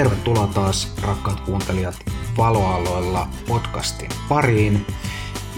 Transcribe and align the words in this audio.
Tervetuloa 0.00 0.46
taas 0.46 0.94
rakkaat 1.02 1.40
kuuntelijat 1.40 1.94
Valoaloilla 2.36 3.28
podcastin 3.48 4.08
pariin. 4.28 4.86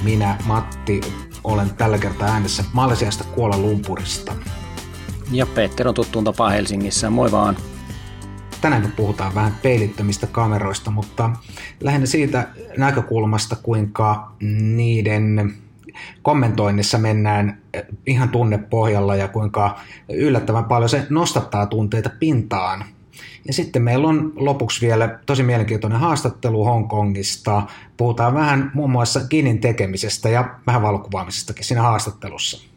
Minä 0.03 0.39
Matti 0.47 1.01
olen 1.45 1.71
tällä 1.71 1.99
kertaa 1.99 2.29
äänessä 2.29 2.65
Malesiasta 2.73 3.25
Kuola 3.25 3.59
Lumpurista. 3.59 4.33
Ja 5.31 5.47
Peter 5.47 5.89
on 5.89 5.95
tuttuun 5.95 6.25
tapaa 6.25 6.51
Helsingissä. 6.51 7.11
Moi 7.11 7.33
vaan. 7.33 7.57
Tänään 8.61 8.83
me 8.83 8.89
puhutaan 8.97 9.35
vähän 9.35 9.57
peilittömistä 9.63 10.27
kameroista, 10.27 10.91
mutta 10.91 11.31
lähinnä 11.81 12.07
siitä 12.07 12.49
näkökulmasta, 12.79 13.57
kuinka 13.57 14.33
niiden 14.77 15.55
kommentoinnissa 16.23 16.99
mennään 16.99 17.63
ihan 18.07 18.29
tunnepohjalla 18.29 19.17
ja 19.17 19.29
kuinka 19.29 19.81
yllättävän 20.09 20.65
paljon 20.65 20.89
se 20.89 21.07
nostattaa 21.11 21.67
tunteita 21.67 22.11
pintaan. 22.19 22.85
Ja 23.47 23.53
sitten 23.53 23.83
meillä 23.83 24.09
on 24.09 24.33
lopuksi 24.37 24.87
vielä 24.87 25.19
tosi 25.27 25.43
mielenkiintoinen 25.43 26.01
haastattelu 26.01 26.65
Hongkongista. 26.65 27.63
Puhutaan 27.97 28.35
vähän 28.35 28.71
muun 28.75 28.91
muassa 28.91 29.21
Kinin 29.29 29.61
tekemisestä 29.61 30.29
ja 30.29 30.55
vähän 30.67 30.83
valokuvaamisestakin 30.83 31.65
siinä 31.65 31.83
haastattelussa. 31.83 32.73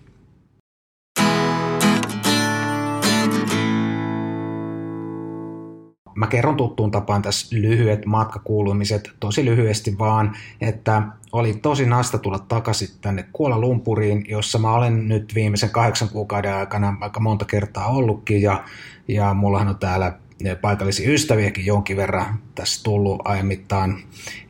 Mä 6.16 6.28
kerron 6.28 6.58
tuttuun 6.58 6.92
tapaan 6.92 7.22
tässä 7.22 7.56
lyhyet 7.60 8.06
matkakuulumiset, 8.06 9.12
tosi 9.20 9.46
lyhyesti 9.46 9.98
vaan, 10.00 10.36
että 10.62 11.02
oli 11.32 11.54
tosi 11.54 11.86
nasta 11.86 12.18
tulla 12.18 12.40
takaisin 12.40 12.88
tänne 13.02 13.26
Kuola 13.34 13.60
Lumpuriin, 13.60 14.26
jossa 14.30 14.60
mä 14.60 14.74
olen 14.74 15.08
nyt 15.08 15.36
viimeisen 15.36 15.70
kahdeksan 15.70 16.10
kuukauden 16.10 16.54
aikana 16.54 16.98
aika 17.02 17.20
monta 17.20 17.46
kertaa 17.46 17.88
ollutkin 17.88 18.42
ja, 18.42 18.64
ja 19.08 19.34
mullahan 19.34 19.68
on 19.68 19.80
täällä 19.80 20.14
paikallisia 20.62 21.12
ystäviäkin 21.12 21.66
jonkin 21.66 21.98
verran 21.98 22.40
tässä 22.56 22.84
tullut 22.84 23.22
ajan. 23.26 23.48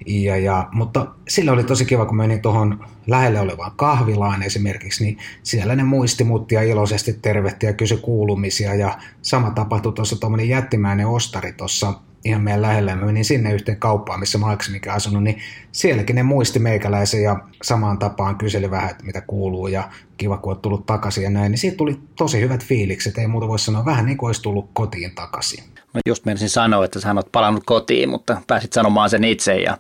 Ja, 0.06 0.38
ja, 0.38 0.70
mutta 0.72 1.08
sillä 1.28 1.52
oli 1.52 1.64
tosi 1.64 1.86
kiva, 1.86 2.06
kun 2.06 2.18
menin 2.18 2.42
tuohon 2.42 2.86
lähelle 3.08 3.40
olevaan 3.40 3.72
kahvilaan 3.76 4.44
esimerkiksi, 4.44 5.04
niin 5.04 5.18
siellä 5.44 5.76
ne 5.76 5.84
muisti 5.84 6.26
ja 6.52 6.62
iloisesti 6.62 7.14
tervehti 7.14 7.66
ja 7.66 7.74
kysyi 7.74 7.98
kuulumisia. 7.98 8.76
Ja 8.76 8.98
sama 9.22 9.52
tapahtui 9.52 9.94
tuossa 9.94 10.20
tuommoinen 10.20 10.50
jättimäinen 10.50 11.08
ostari 11.08 11.54
tuossa 11.54 11.94
ihan 12.26 12.42
meidän 12.42 12.62
lähellä. 12.62 12.96
Mä 12.96 13.06
menin 13.06 13.26
sinne 13.26 13.54
yhteen 13.54 13.78
kauppaan, 13.78 14.20
missä 14.20 14.38
mä 14.38 14.46
aikaisemminkin 14.46 14.92
asunut, 14.92 15.24
niin 15.24 15.38
sielläkin 15.72 16.16
ne 16.16 16.24
muisti 16.24 16.60
meikäläisen 16.60 17.24
ja 17.24 17.40
samaan 17.64 17.98
tapaan 17.98 18.38
kyseli 18.38 18.72
vähän, 18.72 18.90
että 18.90 19.04
mitä 19.04 19.22
kuuluu 19.22 19.68
ja 19.68 19.90
kiva, 20.18 20.38
kun 20.38 20.52
oot 20.52 20.62
tullut 20.62 20.86
takaisin 20.86 21.24
ja 21.24 21.30
näin. 21.30 21.52
Niin 21.52 21.60
siitä 21.60 21.78
tuli 21.78 22.00
tosi 22.16 22.42
hyvät 22.42 22.66
fiilikset, 22.66 23.18
ei 23.18 23.28
muuta 23.28 23.48
voi 23.48 23.60
sanoa, 23.60 23.86
vähän 23.86 24.06
niin 24.06 24.18
kuin 24.18 24.28
olisi 24.28 24.42
tullut 24.42 24.70
kotiin 24.74 25.16
takaisin. 25.16 25.64
No 25.94 26.02
just 26.08 26.26
menisin 26.26 26.50
sanoa, 26.50 26.86
että 26.86 27.00
sä 27.00 27.14
oot 27.14 27.32
palannut 27.32 27.64
kotiin, 27.66 28.10
mutta 28.10 28.42
pääsit 28.48 28.74
sanomaan 28.74 29.10
sen 29.10 29.24
itse 29.24 29.56
ja, 29.56 29.78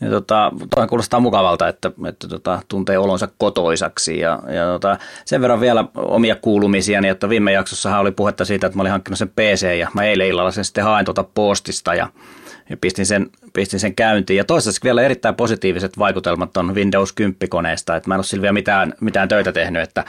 ja 0.00 0.10
tota, 0.10 0.52
toi 0.74 0.88
kuulostaa 0.88 1.20
mukavalta, 1.20 1.68
että, 1.68 1.90
että 2.08 2.28
tota, 2.28 2.62
tuntee 2.68 2.98
olonsa 2.98 3.28
kotoisaksi 3.38 4.18
ja, 4.18 4.42
ja 4.54 4.64
tota, 4.64 4.98
sen 5.24 5.40
verran 5.40 5.60
vielä 5.60 5.84
omia 5.94 6.36
kuulumisia, 6.36 7.00
niin 7.00 7.12
että 7.12 7.28
viime 7.28 7.52
jaksossahan 7.52 8.00
oli 8.00 8.10
puhetta 8.10 8.44
siitä, 8.44 8.66
että 8.66 8.76
mä 8.76 8.82
olin 8.82 8.92
hankkinut 8.92 9.18
sen 9.18 9.28
PC 9.28 9.78
ja 9.78 9.88
mä 9.94 10.04
eilen 10.04 10.26
illalla 10.26 10.50
sen 10.50 10.64
sitten 10.64 10.84
hain 10.84 11.04
tuota 11.04 11.24
postista 11.24 11.94
ja 11.94 12.08
ja 12.70 12.76
pistin 12.76 13.06
sen, 13.06 13.30
pistin 13.52 13.80
sen 13.80 13.94
käyntiin. 13.94 14.36
Ja 14.36 14.44
toistaiseksi 14.44 14.84
vielä 14.84 15.02
erittäin 15.02 15.34
positiiviset 15.34 15.98
vaikutelmat 15.98 16.56
on 16.56 16.74
Windows 16.74 17.14
10-koneesta, 17.20 17.96
että 17.96 18.08
mä 18.08 18.14
en 18.14 18.18
ole 18.18 18.24
sillä 18.24 18.42
vielä 18.42 18.52
mitään, 18.52 18.94
mitään 19.00 19.28
töitä 19.28 19.52
tehnyt, 19.52 19.82
että, 19.82 20.04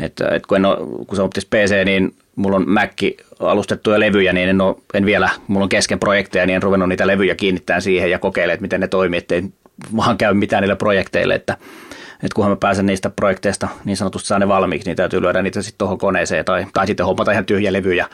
että, 0.00 0.28
että 0.28 0.48
kun, 0.48 0.56
en 0.56 0.64
ole, 0.64 0.76
kun 1.06 1.16
se 1.16 1.22
on 1.22 1.30
PC, 1.30 1.84
niin 1.84 2.14
mulla 2.36 2.56
on 2.56 2.70
Mac 2.70 3.02
alustettuja 3.40 4.00
levyjä, 4.00 4.32
niin 4.32 4.48
en, 4.48 4.60
ole, 4.60 4.76
en 4.94 5.06
vielä, 5.06 5.30
mulla 5.48 5.64
on 5.64 5.68
kesken 5.68 5.98
projekteja, 5.98 6.46
niin 6.46 6.56
en 6.56 6.62
ruvennut 6.62 6.88
niitä 6.88 7.06
levyjä 7.06 7.34
kiinnittämään 7.34 7.82
siihen 7.82 8.10
ja 8.10 8.18
kokeilemaan, 8.18 8.54
että 8.54 8.62
miten 8.62 8.80
ne 8.80 8.88
toimii, 8.88 9.18
ettei 9.18 9.42
vaan 9.96 10.18
käy 10.18 10.34
mitään 10.34 10.62
niille 10.62 10.76
projekteille, 10.76 11.34
että, 11.34 11.56
että 12.22 12.34
kunhan 12.34 12.52
mä 12.52 12.56
pääsen 12.56 12.86
niistä 12.86 13.10
projekteista 13.10 13.68
niin 13.84 13.96
sanotusti 13.96 14.28
saa 14.28 14.38
ne 14.38 14.48
valmiiksi, 14.48 14.88
niin 14.88 14.96
täytyy 14.96 15.22
lyödä 15.22 15.42
niitä 15.42 15.62
sitten 15.62 15.78
tuohon 15.78 15.98
koneeseen 15.98 16.44
tai, 16.44 16.66
tai 16.74 16.86
sitten 16.86 17.06
hommata 17.06 17.32
ihan 17.32 17.44
tyhjä 17.44 17.72
levy 17.72 17.94
ja 17.94 18.06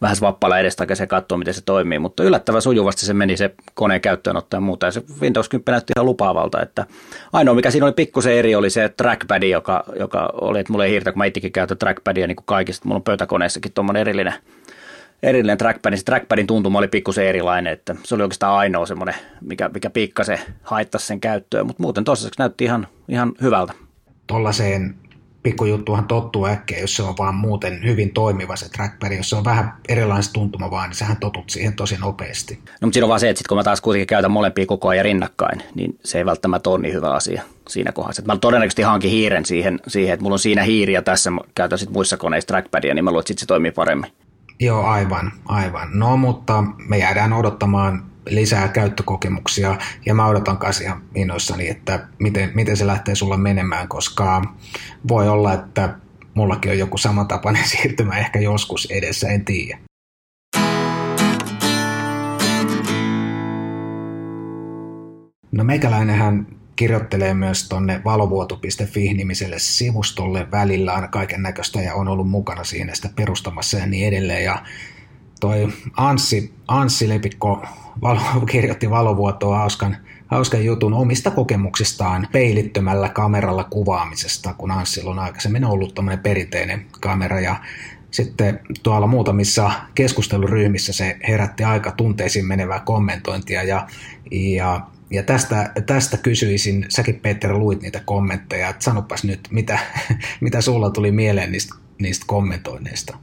vähän 0.00 0.16
swappalla 0.16 0.58
edestakaisin 0.58 1.02
ja 1.02 1.06
katsoa, 1.06 1.38
miten 1.38 1.54
se 1.54 1.60
toimii. 1.64 1.98
Mutta 1.98 2.22
yllättävän 2.22 2.62
sujuvasti 2.62 3.06
se 3.06 3.14
meni 3.14 3.36
se 3.36 3.54
koneen 3.74 4.00
käyttöönotto 4.00 4.56
ja 4.56 4.60
muuta. 4.60 4.86
Ja 4.86 4.92
se 4.92 5.02
Windows 5.20 5.48
10 5.48 5.72
näytti 5.72 5.92
ihan 5.96 6.06
lupaavalta. 6.06 6.62
Että 6.62 6.86
ainoa, 7.32 7.54
mikä 7.54 7.70
siinä 7.70 7.86
oli 7.86 7.92
pikkusen 7.92 8.34
eri, 8.34 8.54
oli 8.54 8.70
se 8.70 8.88
trackpad, 8.88 9.42
joka, 9.42 9.84
joka 9.98 10.30
oli, 10.40 10.60
että 10.60 10.72
mulla 10.72 10.84
ei 10.84 10.92
hirtä, 10.92 11.12
kun 11.12 11.18
mä 11.18 11.24
itsekin 11.24 11.52
käytän 11.52 11.78
trackpadia 11.78 12.26
niin 12.26 12.36
kuin 12.36 12.46
kaikista. 12.46 12.88
Mulla 12.88 12.96
on 12.96 13.02
pöytäkoneessakin 13.02 13.72
tuommoinen 13.72 14.00
erillinen 14.00 14.34
erillinen 15.22 15.58
trackpad, 15.58 15.96
se 15.96 16.04
trackpadin 16.04 16.46
tuntuma 16.46 16.78
oli 16.78 16.88
pikkusen 16.88 17.26
erilainen, 17.26 17.72
että 17.72 17.94
se 18.04 18.14
oli 18.14 18.22
oikeastaan 18.22 18.58
ainoa 18.58 18.86
semmoinen, 18.86 19.14
mikä, 19.40 19.70
mikä 19.74 19.90
pikkasen 19.90 20.38
haittasi 20.62 21.06
sen 21.06 21.20
käyttöön, 21.20 21.66
mutta 21.66 21.82
muuten 21.82 22.04
toiseksi 22.04 22.38
näytti 22.38 22.64
ihan, 22.64 22.86
ihan 23.08 23.32
hyvältä. 23.42 23.72
Tuollaiseen 24.26 24.94
pikkujuttuhan 25.42 26.04
tottuu 26.04 26.46
äkkiä, 26.46 26.78
jos 26.78 26.96
se 26.96 27.02
on 27.02 27.14
vaan 27.18 27.34
muuten 27.34 27.84
hyvin 27.84 28.12
toimiva 28.12 28.56
se 28.56 28.68
trackpad. 28.68 29.12
Jos 29.12 29.30
se 29.30 29.36
on 29.36 29.44
vähän 29.44 29.72
erilainen 29.88 30.32
tuntuma 30.32 30.70
vaan, 30.70 30.88
niin 30.88 30.96
sähän 30.96 31.16
totut 31.16 31.50
siihen 31.50 31.76
tosi 31.76 31.96
nopeasti. 31.96 32.54
No 32.54 32.86
mutta 32.86 32.94
siinä 32.94 33.04
on 33.04 33.08
vaan 33.08 33.20
se, 33.20 33.28
että 33.28 33.38
sit 33.38 33.46
kun 33.46 33.56
mä 33.56 33.64
taas 33.64 33.80
kuitenkin 33.80 34.06
käytän 34.06 34.30
molempia 34.30 34.66
koko 34.66 34.88
ajan 34.88 35.04
rinnakkain, 35.04 35.62
niin 35.74 35.98
se 36.04 36.18
ei 36.18 36.26
välttämättä 36.26 36.70
ole 36.70 36.78
niin 36.78 36.94
hyvä 36.94 37.10
asia 37.10 37.42
siinä 37.68 37.92
kohdassa. 37.92 38.22
Että 38.22 38.32
mä 38.32 38.38
todennäköisesti 38.38 38.82
hankin 38.82 39.10
hiiren 39.10 39.44
siihen, 39.44 39.80
siihen, 39.86 40.14
että 40.14 40.22
mulla 40.22 40.34
on 40.34 40.38
siinä 40.38 40.62
hiiri 40.62 40.92
ja 40.92 41.02
tässä 41.02 41.30
käytän 41.54 41.78
sit 41.78 41.90
muissa 41.90 42.16
koneissa 42.16 42.48
trackpadia, 42.48 42.94
niin 42.94 43.04
mä 43.04 43.10
luulen, 43.10 43.20
että 43.20 43.28
sit 43.28 43.38
se 43.38 43.46
toimii 43.46 43.72
paremmin. 43.72 44.12
Joo, 44.62 44.84
aivan, 44.84 45.32
aivan. 45.44 45.88
No, 45.92 46.16
mutta 46.16 46.64
me 46.88 46.98
jäädään 46.98 47.32
odottamaan 47.32 48.04
lisää 48.28 48.68
käyttökokemuksia 48.68 49.78
ja 50.06 50.14
mä 50.14 50.26
odotan 50.26 50.58
kanssa 50.58 50.84
ihan 50.84 51.02
innoissani, 51.14 51.68
että 51.68 52.08
miten, 52.18 52.50
miten 52.54 52.76
se 52.76 52.86
lähtee 52.86 53.14
sulla 53.14 53.36
menemään, 53.36 53.88
koska 53.88 54.42
voi 55.08 55.28
olla, 55.28 55.52
että 55.52 55.94
mullakin 56.34 56.70
on 56.70 56.78
joku 56.78 56.98
samantapainen 56.98 57.68
siirtymä 57.72 58.18
ehkä 58.18 58.38
joskus 58.38 58.88
edessä, 58.90 59.28
en 59.28 59.44
tiedä. 59.44 59.78
No 65.52 65.64
meikäläinenhän 65.64 66.46
kirjoittelee 66.76 67.34
myös 67.34 67.68
tuonne 67.68 68.00
valovuoto.fi-nimiselle 68.04 69.58
sivustolle 69.58 70.50
välillä 70.50 70.94
aina 70.94 71.08
kaiken 71.08 71.42
näköistä 71.42 71.80
ja 71.80 71.94
on 71.94 72.08
ollut 72.08 72.30
mukana 72.30 72.64
siinä 72.64 72.94
sitä 72.94 73.10
perustamassa 73.16 73.78
ja 73.78 73.86
niin 73.86 74.08
edelleen. 74.08 74.44
Ja 74.44 74.62
toi 75.40 75.68
Anssi, 75.96 76.54
Anssi 76.68 77.08
Lepikko 77.08 77.66
valo, 78.02 78.20
kirjoitti 78.50 78.90
valovuotoa 78.90 79.58
hauskan, 79.58 79.96
hauskan 80.26 80.64
jutun 80.64 80.94
omista 80.94 81.30
kokemuksistaan 81.30 82.28
peilittömällä 82.32 83.08
kameralla 83.08 83.64
kuvaamisesta, 83.64 84.54
kun 84.54 84.70
Anssilla 84.70 85.10
on 85.10 85.18
aikaisemmin 85.18 85.64
ollut 85.64 85.94
tämmöinen 85.94 86.22
perinteinen 86.22 86.86
kamera 87.00 87.40
ja 87.40 87.56
sitten 88.12 88.60
tuolla 88.82 89.06
muutamissa 89.06 89.72
keskusteluryhmissä 89.94 90.92
se 90.92 91.16
herätti 91.28 91.64
aika 91.64 91.90
tunteisiin 91.90 92.46
menevää 92.46 92.80
kommentointia 92.80 93.62
ja, 93.62 93.86
ja 94.30 94.80
ja 95.12 95.22
tästä, 95.22 95.72
tästä 95.86 96.16
kysyisin, 96.16 96.86
säkin 96.88 97.20
Peter 97.20 97.52
luit 97.52 97.82
niitä 97.82 98.00
kommentteja, 98.04 98.68
että 98.68 98.84
sanopas 98.84 99.24
nyt, 99.24 99.40
mitä, 99.50 99.78
mitä 100.40 100.60
sulla 100.60 100.90
tuli 100.90 101.12
mieleen 101.12 101.52
niistä, 101.52 101.74
niistä 101.98 102.24
kommentoinneista? 102.28 103.16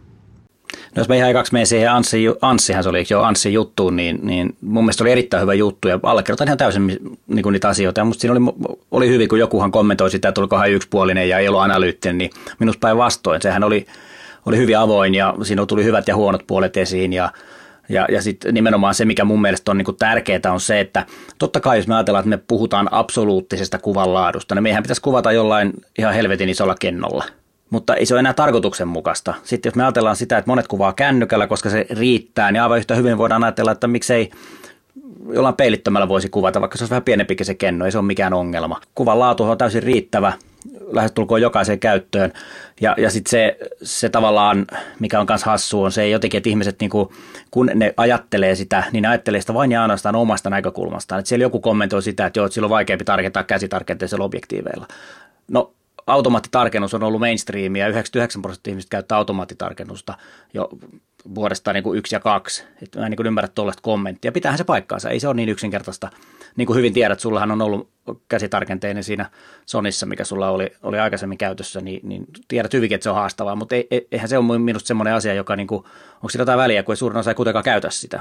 No 0.96 1.00
jos 1.00 1.10
me 1.10 1.18
ihan 1.18 1.34
kaksi 1.34 1.54
menee 1.54 1.66
siihen 1.66 1.92
Anssi, 1.92 2.26
Anssihan 2.42 2.84
se 2.84 2.90
oli 2.90 3.06
jo 3.10 3.22
Anssi 3.22 3.54
juttuun, 3.54 3.96
niin, 3.96 4.20
niin 4.24 4.58
mun 4.62 4.84
mielestä 4.84 5.04
oli 5.04 5.12
erittäin 5.12 5.42
hyvä 5.42 5.54
juttu 5.54 5.88
ja 5.88 6.00
allekirjoitan 6.04 6.48
ihan 6.48 6.58
täysin 6.58 6.88
niin 7.28 7.44
kuin 7.44 7.54
niitä 7.54 7.70
asioita. 7.70 8.02
Ja 8.02 8.06
musta 8.06 8.22
siinä 8.22 8.34
oli, 8.34 8.74
oli 8.92 9.10
hyvin, 9.10 9.30
kun 9.30 9.40
jokuhan 9.40 9.72
kommentoi 9.72 10.12
sitä, 10.12 10.30
että 10.30 10.42
olikohan 10.42 10.72
yksipuolinen 10.72 11.30
ja 11.30 11.40
ei 11.40 11.48
ollut 11.48 11.62
analyyttinen, 11.62 12.18
niin 12.18 12.32
minusta 12.60 12.80
päinvastoin. 12.80 13.42
Sehän 13.42 13.64
oli, 13.64 13.86
oli 14.46 14.58
hyvin 14.58 14.78
avoin 14.78 15.16
ja 15.16 15.36
siinä 15.44 15.66
tuli 15.66 15.84
hyvät 15.84 16.08
ja 16.08 16.16
huonot 16.16 16.44
puolet 16.48 16.78
esiin 16.78 17.14
ja 17.14 17.32
ja, 17.90 18.08
ja 18.12 18.22
sitten 18.22 18.54
nimenomaan 18.54 18.96
se, 18.96 19.06
mikä 19.06 19.26
mun 19.26 19.42
mielestä 19.42 19.72
on 19.72 19.78
niin 19.78 19.96
tärkeää, 20.00 20.52
on 20.52 20.60
se, 20.60 20.80
että 20.80 21.06
totta 21.38 21.60
kai 21.60 21.78
jos 21.78 21.88
me 21.88 21.96
ajatellaan, 21.96 22.22
että 22.22 22.30
me 22.30 22.44
puhutaan 22.48 22.88
absoluuttisesta 22.92 23.80
kuvanlaadusta, 23.80 24.56
niin 24.56 24.64
meidän 24.64 24.84
pitäisi 24.84 25.02
kuvata 25.02 25.32
jollain 25.32 25.74
ihan 25.98 26.14
helvetin 26.14 26.50
isolla 26.50 26.76
kennolla. 26.80 27.26
Mutta 27.70 27.96
ei 27.96 28.06
se 28.06 28.14
ole 28.14 28.20
enää 28.20 28.34
tarkoituksenmukaista. 28.34 29.34
Sitten 29.44 29.70
jos 29.70 29.76
me 29.76 29.84
ajatellaan 29.84 30.16
sitä, 30.16 30.38
että 30.38 30.52
monet 30.52 30.68
kuvaa 30.68 30.94
kännykällä, 30.94 31.48
koska 31.48 31.70
se 31.70 31.86
riittää, 31.90 32.52
niin 32.52 32.62
aivan 32.62 32.78
yhtä 32.78 32.96
hyvin 32.96 33.18
voidaan 33.18 33.44
ajatella, 33.44 33.72
että 33.72 33.88
miksei 33.88 34.32
jollain 35.34 35.56
peilittömällä 35.56 36.08
voisi 36.08 36.30
kuvata, 36.30 36.62
vaikka 36.62 36.78
se 36.78 36.84
olisi 36.84 36.90
vähän 36.90 37.04
pienempikin 37.04 37.46
se 37.46 37.56
kenno, 37.56 37.86
ei 37.86 37.92
se 37.92 37.98
ole 37.98 38.06
mikään 38.06 38.34
ongelma. 38.34 38.82
Kuvan 38.96 39.20
laatu 39.20 39.44
on 39.44 39.58
täysin 39.58 39.84
riittävä, 39.84 40.34
lähestulkoon 40.92 41.42
jokaiseen 41.42 41.80
käyttöön. 41.80 42.34
Ja, 42.82 42.96
ja 42.98 43.10
sitten 43.10 43.30
se, 43.30 43.58
se 43.84 44.10
tavallaan, 44.10 44.68
mikä 45.00 45.20
on 45.20 45.26
myös 45.30 45.44
hassu, 45.44 45.84
on 45.84 45.92
se 45.92 46.10
jotenkin, 46.10 46.38
että 46.38 46.50
ihmiset, 46.50 46.80
niin 46.80 46.90
kuin, 46.90 47.10
kun 47.52 47.72
ne 47.76 47.94
ajattelee 47.98 48.56
sitä, 48.56 48.84
niin 48.92 49.02
ne 49.02 49.08
ajattelee 49.08 49.42
sitä 49.42 49.54
vain 49.54 49.72
ja 49.72 49.82
ainoastaan 49.82 50.16
omasta 50.16 50.50
näkökulmastaan. 50.50 51.20
Että 51.20 51.30
siellä 51.30 51.44
joku 51.44 51.60
kommentoi 51.60 52.04
sitä, 52.04 52.26
että 52.26 52.40
joo, 52.40 52.46
että 52.46 52.54
sillä 52.54 52.66
on 52.66 52.70
vaikeampi 52.70 53.06
tarkentaa 53.06 53.44
käsitarkenteisella 53.44 54.26
objektiiveilla. 54.26 54.88
No 55.52 55.74
automaattitarkennus 56.08 56.94
on 56.94 57.04
ollut 57.04 57.20
mainstreamia 57.20 57.84
ja 57.84 57.90
99 57.90 58.42
prosenttia 58.42 58.72
ihmistä 58.72 58.90
käyttää 58.90 59.18
automaattitarkennusta 59.18 60.18
jo 60.54 60.70
vuodesta 61.36 61.74
niin 61.74 61.84
kuin 61.84 62.00
yksi 62.00 62.16
ja 62.16 62.20
kaksi. 62.20 62.64
Että 62.82 63.00
mä 63.00 63.06
en 63.06 63.12
niin 63.12 63.28
ymmärrä 63.28 63.48
tuollaista 63.48 63.82
kommenttia. 63.82 64.32
Pitäähän 64.32 64.58
se 64.58 64.64
paikkaansa, 64.64 65.10
ei 65.10 65.20
se 65.20 65.28
ole 65.28 65.36
niin 65.36 65.50
yksinkertaista. 65.50 66.10
Niin 66.56 66.66
kuin 66.66 66.78
hyvin 66.78 66.94
tiedät, 66.94 67.20
sullahan 67.20 67.52
on 67.52 67.62
ollut 67.62 67.90
käsitarkenteinen 68.28 69.04
siinä 69.04 69.30
Sonissa, 69.66 70.06
mikä 70.06 70.24
sulla 70.24 70.50
oli, 70.50 70.72
oli 70.84 71.00
aikaisemmin 71.00 71.38
käytössä, 71.38 71.82
niin, 71.82 72.00
niin 72.04 72.26
tiedät 72.48 72.74
hyvinkin, 72.74 72.96
että 72.96 73.04
se 73.04 73.10
on 73.10 73.16
haastavaa, 73.16 73.56
mutta 73.56 73.76
ei, 73.76 74.08
eihän 74.12 74.30
se 74.30 74.38
ole 74.38 74.60
minusta 74.60 74.88
semmoinen 74.88 75.14
asia, 75.14 75.34
joka, 75.34 75.56
niin 75.56 75.68
kuin, 75.68 75.84
onko 76.16 76.30
sillä 76.30 76.42
jotain 76.42 76.60
väliä, 76.60 76.84
kun 76.84 76.94
ei 76.94 76.98
suurin 76.98 77.18
osa 77.18 77.32
ei 77.32 77.36
kuitenkaan 77.36 77.64
käytä 77.64 77.90
sitä. 77.90 78.20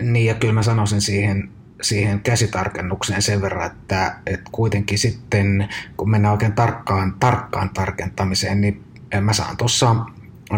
Niin 0.00 0.26
ja 0.26 0.34
kyllä 0.34 0.52
mä 0.52 0.62
sanoisin 0.62 1.00
siihen, 1.00 1.50
siihen 1.82 2.20
käsitarkennukseen 2.20 3.22
sen 3.22 3.42
verran, 3.42 3.66
että, 3.66 4.16
että 4.26 4.50
kuitenkin 4.52 4.98
sitten 4.98 5.68
kun 5.96 6.10
mennään 6.10 6.32
oikein 6.32 6.52
tarkkaan, 6.52 7.14
tarkkaan 7.20 7.70
tarkentamiseen, 7.70 8.60
niin 8.60 8.84
mä 9.20 9.32
saan 9.32 9.56
tuossa 9.56 9.96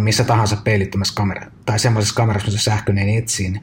missä 0.00 0.24
tahansa 0.24 0.56
peilittömässä 0.56 1.14
kamera, 1.14 1.46
tai 1.66 1.78
semmoisessa 1.78 2.14
kamerassa, 2.14 2.50
missä 2.50 2.70
sähköinen 2.70 3.08
etsin, 3.08 3.60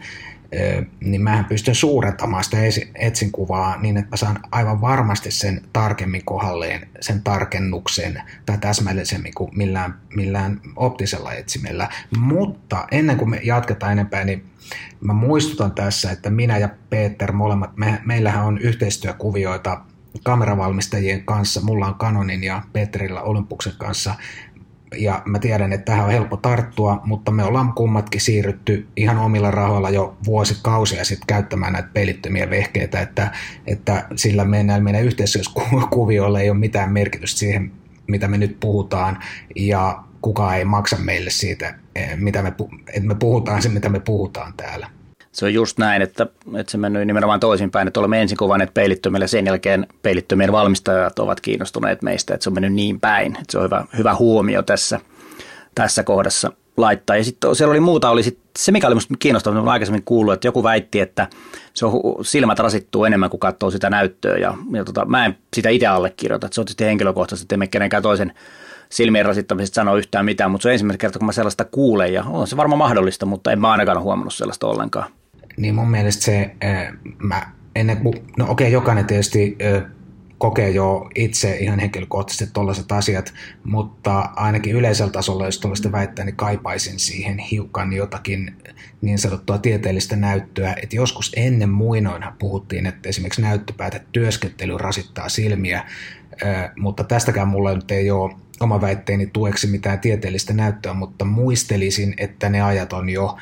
niin 1.02 1.22
mähän 1.22 1.46
pystyn 1.46 1.76
suurentamaan 1.76 2.44
sitä 2.44 2.58
etsin 2.96 3.32
kuvaa 3.32 3.82
niin, 3.82 3.98
että 3.98 4.10
mä 4.12 4.18
saan 4.18 4.40
aivan 4.52 4.82
varmasti 4.82 5.32
sen 5.32 5.62
tarkemmin 5.74 6.26
kohdalleen, 6.26 6.90
sen 7.02 7.22
tarkennuksen 7.24 8.22
tai 8.46 8.58
täsmällisemmin 8.58 9.34
kuin 9.34 9.52
millään, 9.58 9.94
millään 10.16 10.62
optisella 10.76 11.34
etsimellä. 11.34 11.90
Mutta 12.20 12.88
ennen 12.92 13.18
kuin 13.18 13.30
me 13.30 13.40
jatketaan 13.44 13.92
enempää, 13.92 14.24
niin 14.24 14.46
mä 15.02 15.14
muistutan 15.14 15.72
tässä, 15.72 16.12
että 16.12 16.30
minä 16.30 16.58
ja 16.58 16.70
Peter 16.90 17.32
molemmat, 17.32 17.78
me, 17.78 18.02
meillähän 18.06 18.46
on 18.46 18.58
yhteistyökuvioita 18.58 19.82
kameravalmistajien 20.24 21.26
kanssa. 21.26 21.62
Mulla 21.62 21.88
on 21.88 21.96
Canonin 21.96 22.44
ja 22.44 22.62
Peterillä 22.74 23.22
Olympuksen 23.22 23.74
kanssa 23.78 24.16
ja 24.98 25.22
mä 25.26 25.40
tiedän, 25.40 25.74
että 25.74 25.86
tähän 25.86 26.06
on 26.06 26.12
helppo 26.12 26.38
tarttua, 26.38 27.02
mutta 27.06 27.32
me 27.32 27.44
ollaan 27.44 27.74
kummatkin 27.74 28.22
siirrytty 28.22 28.88
ihan 28.96 29.18
omilla 29.18 29.52
rahoilla 29.52 29.90
jo 29.90 30.18
vuosikausia 30.26 31.06
sitten 31.06 31.28
käyttämään 31.28 31.74
näitä 31.74 31.90
pelittömiä 31.94 32.50
vehkeitä, 32.50 33.02
että, 33.02 33.32
että 33.68 34.08
sillä 34.16 34.46
meidän, 34.46 34.84
meidän 34.84 35.04
yhteistyökuvioilla 35.04 36.40
ei 36.40 36.50
ole 36.50 36.58
mitään 36.58 36.92
merkitystä 36.92 37.40
siihen, 37.40 37.72
mitä 38.08 38.28
me 38.28 38.38
nyt 38.38 38.60
puhutaan, 38.60 39.18
ja 39.56 40.04
kukaan 40.22 40.58
ei 40.58 40.66
maksa 40.66 40.98
meille 40.98 41.30
siitä, 41.30 41.76
eh, 41.96 42.18
mitä 42.18 42.42
me, 42.42 42.54
että 42.88 43.08
me 43.08 43.16
puhutaan 43.16 43.62
se, 43.62 43.70
mitä 43.70 43.90
me 43.90 44.00
puhutaan 44.00 44.54
täällä 44.58 44.99
se 45.32 45.46
on 45.46 45.54
just 45.54 45.78
näin, 45.78 46.02
että, 46.02 46.28
että 46.56 46.72
se 46.72 46.78
mennyt 46.78 47.08
nimenomaan 47.08 47.40
toisinpäin, 47.40 47.88
että 47.88 48.00
olemme 48.00 48.22
ensin 48.22 48.38
kuvanneet 48.38 48.74
peilittömillä, 48.74 49.28
sen 49.28 49.46
jälkeen 49.46 49.88
peilittömien 50.02 50.52
valmistajat 50.52 51.20
ovat 51.20 51.42
kiinnostuneet 51.42 52.02
meistä, 52.02 52.34
että 52.34 52.44
se 52.44 52.50
on 52.50 52.54
mennyt 52.54 52.74
niin 52.74 53.00
päin, 53.00 53.32
että 53.32 53.52
se 53.52 53.58
on 53.58 53.64
hyvä, 53.64 53.86
hyvä 53.98 54.16
huomio 54.16 54.64
tässä, 54.64 55.00
tässä 55.76 56.04
kohdassa 56.04 56.52
laittaa. 56.78 57.18
Ja 57.18 57.24
sitten 57.24 57.56
siellä 57.56 57.72
oli 57.72 57.80
muuta, 57.80 58.10
oli 58.10 58.24
sit, 58.24 58.40
se 58.58 58.72
mikä 58.72 58.88
oli 58.88 58.96
minusta 58.96 59.14
kiinnostavaa, 59.20 59.60
olen 59.60 59.72
aikaisemmin 59.72 60.04
kuullut, 60.06 60.34
että 60.34 60.48
joku 60.48 60.64
väitti, 60.64 61.00
että 61.00 61.28
se 61.74 61.86
on, 61.86 61.94
silmät 62.22 62.60
rasittuu 62.60 63.06
enemmän 63.06 63.30
kuin 63.30 63.40
katsoo 63.40 63.72
sitä 63.72 63.90
näyttöä 63.90 64.38
ja, 64.38 64.54
ja 64.74 64.84
tota, 64.84 65.06
mä 65.06 65.26
en 65.26 65.38
sitä 65.54 65.70
itse 65.70 65.88
allekirjoita, 65.88 66.48
että 66.48 66.56
se 66.56 66.62
on 66.62 66.66
tietysti 66.66 66.86
henkilökohtaisesti, 66.86 67.46
että 67.46 67.56
emme 67.56 67.68
kenenkään 67.68 68.04
toisen 68.04 68.34
silmien 68.90 69.26
rasittamisesta 69.26 69.76
sanoa 69.76 69.98
yhtään 69.98 70.26
mitään, 70.26 70.52
mutta 70.52 70.64
se 70.64 70.70
on 70.70 70.74
ensimmäinen 70.74 70.98
kerta, 70.98 71.20
kun 71.20 71.26
mä 71.26 71.32
sellaista 71.32 71.66
kuulen 71.66 72.14
ja 72.14 72.24
on 72.24 72.48
se 72.48 72.58
varmaan 72.58 72.78
mahdollista, 72.78 73.26
mutta 73.26 73.52
en 73.52 73.62
mä 73.62 73.72
ainakaan 73.72 74.02
huomannut 74.02 74.34
sellaista 74.34 74.68
ollenkaan 74.68 75.06
niin 75.60 75.76
mun 75.76 75.92
mielestä 75.92 76.26
se, 76.26 76.56
mä 77.18 77.52
ennen 77.76 77.98
kuin, 77.98 78.16
no 78.38 78.46
okei, 78.50 78.66
okay, 78.66 78.74
jokainen 78.74 79.06
tietysti 79.06 79.58
kokee 80.38 80.70
jo 80.70 81.10
itse 81.16 81.58
ihan 81.58 81.80
henkilökohtaisesti 81.80 82.54
tuollaiset 82.54 82.92
asiat, 82.92 83.34
mutta 83.64 84.20
ainakin 84.20 84.76
yleisellä 84.76 85.12
tasolla, 85.12 85.46
jos 85.46 85.60
tuollaista 85.60 85.92
väittää, 85.92 86.26
niin 86.26 86.36
kaipaisin 86.36 87.00
siihen 87.00 87.40
hiukan 87.40 87.94
jotakin 87.94 88.56
niin 89.02 89.18
sanottua 89.18 89.58
tieteellistä 89.58 90.16
näyttöä, 90.16 90.76
että 90.84 90.96
joskus 90.96 91.32
ennen 91.36 91.70
muinoinhan 91.70 92.36
puhuttiin, 92.40 92.86
että 92.86 93.10
esimerkiksi 93.10 93.42
työskentely 94.12 94.78
rasittaa 94.78 95.30
silmiä, 95.30 95.86
mutta 96.78 97.04
tästäkään 97.04 97.48
mulla 97.48 97.76
nyt 97.76 97.92
ei 97.92 98.12
ole 98.12 98.36
oma 98.60 98.82
väitteeni 98.82 99.30
tueksi 99.34 99.68
mitään 99.68 100.00
tieteellistä 100.00 100.54
näyttöä, 100.54 100.94
mutta 100.94 101.26
muistelisin, 101.26 102.14
että 102.18 102.50
ne 102.50 102.62
ajat 102.62 102.94
on 102.94 103.10
jo 103.10 103.38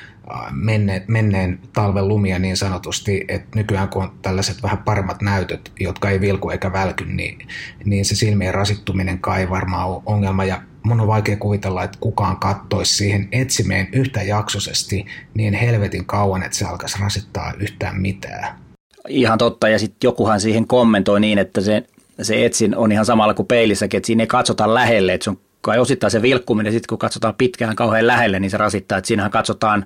menne, 0.52 1.04
menneen 1.08 1.60
talven 1.74 2.08
lumia 2.08 2.40
niin 2.40 2.58
sanotusti, 2.58 3.26
että 3.28 3.48
nykyään 3.56 3.90
kun 3.90 4.04
on 4.04 4.12
tällaiset 4.22 4.64
vähän 4.64 4.78
paremmat 4.78 5.22
näytöt, 5.22 5.72
jotka 5.80 6.10
ei 6.10 6.22
vilku 6.22 6.50
eikä 6.50 6.74
välky, 6.74 7.06
niin, 7.06 7.48
niin 7.86 8.06
se 8.06 8.16
silmien 8.16 8.54
rasittuminen 8.54 9.20
kai 9.20 9.50
varmaan 9.50 9.90
on 9.90 10.02
ongelma. 10.06 10.46
Ja 10.46 10.62
mun 10.84 11.02
on 11.02 11.08
vaikea 11.08 11.38
kuvitella, 11.38 11.84
että 11.84 11.98
kukaan 12.02 12.38
kattoisi 12.38 12.96
siihen 12.96 13.28
etsimeen 13.32 13.88
yhtä 13.92 14.22
jaksoisesti 14.22 15.06
niin 15.34 15.54
helvetin 15.54 16.06
kauan, 16.06 16.44
että 16.44 16.58
se 16.58 16.66
alkaisi 16.66 17.00
rasittaa 17.02 17.54
yhtään 17.60 18.02
mitään. 18.02 18.60
Ihan 19.08 19.38
totta, 19.38 19.70
ja 19.70 19.80
sitten 19.80 20.08
jokuhan 20.08 20.42
siihen 20.42 20.68
kommentoi 20.68 21.20
niin, 21.20 21.38
että 21.38 21.62
se, 21.62 21.84
se 22.22 22.46
etsin 22.46 22.76
on 22.76 22.92
ihan 22.92 23.06
samalla 23.06 23.34
kuin 23.34 23.48
peilissäkin, 23.48 23.98
että 23.98 24.08
siinä 24.08 24.24
ei 24.24 24.28
katsota 24.28 24.74
lähelle, 24.74 25.14
että 25.14 25.24
se 25.24 25.30
on 25.30 25.40
kai 25.62 25.80
osittain 25.80 26.12
se 26.12 26.22
vilkkuminen, 26.22 26.74
sitten 26.74 26.90
kun 26.90 26.98
katsotaan 26.98 27.36
pitkään 27.36 27.76
kauhean 27.76 28.08
lähelle, 28.08 28.40
niin 28.40 28.52
se 28.52 28.58
rasittaa, 28.58 28.98
että 28.98 29.08
siinähän 29.08 29.32
katsotaan 29.32 29.86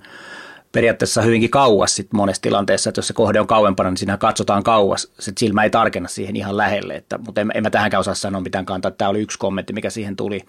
periaatteessa 0.71 1.21
hyvinkin 1.21 1.49
kauas 1.49 1.95
sit 1.95 2.13
monessa 2.13 2.41
tilanteessa, 2.41 2.89
että 2.89 2.99
jos 2.99 3.07
se 3.07 3.13
kohde 3.13 3.39
on 3.39 3.47
kauempana, 3.47 3.89
niin 3.89 3.97
siinä 3.97 4.17
katsotaan 4.17 4.63
kauas. 4.63 5.11
Se 5.19 5.31
silmä 5.39 5.63
ei 5.63 5.69
tarkenna 5.69 6.09
siihen 6.09 6.35
ihan 6.35 6.57
lähelle, 6.57 6.95
että, 6.95 7.17
mutta 7.17 7.41
en, 7.41 7.51
en 7.53 7.63
mä 7.63 7.69
tähänkään 7.69 7.99
osaa 7.99 8.13
sanoa 8.13 8.41
mitään 8.41 8.65
kantaa. 8.65 8.91
Tämä 8.91 9.09
oli 9.09 9.19
yksi 9.21 9.39
kommentti, 9.39 9.73
mikä 9.73 9.89
siihen 9.89 10.15
tuli. 10.15 10.41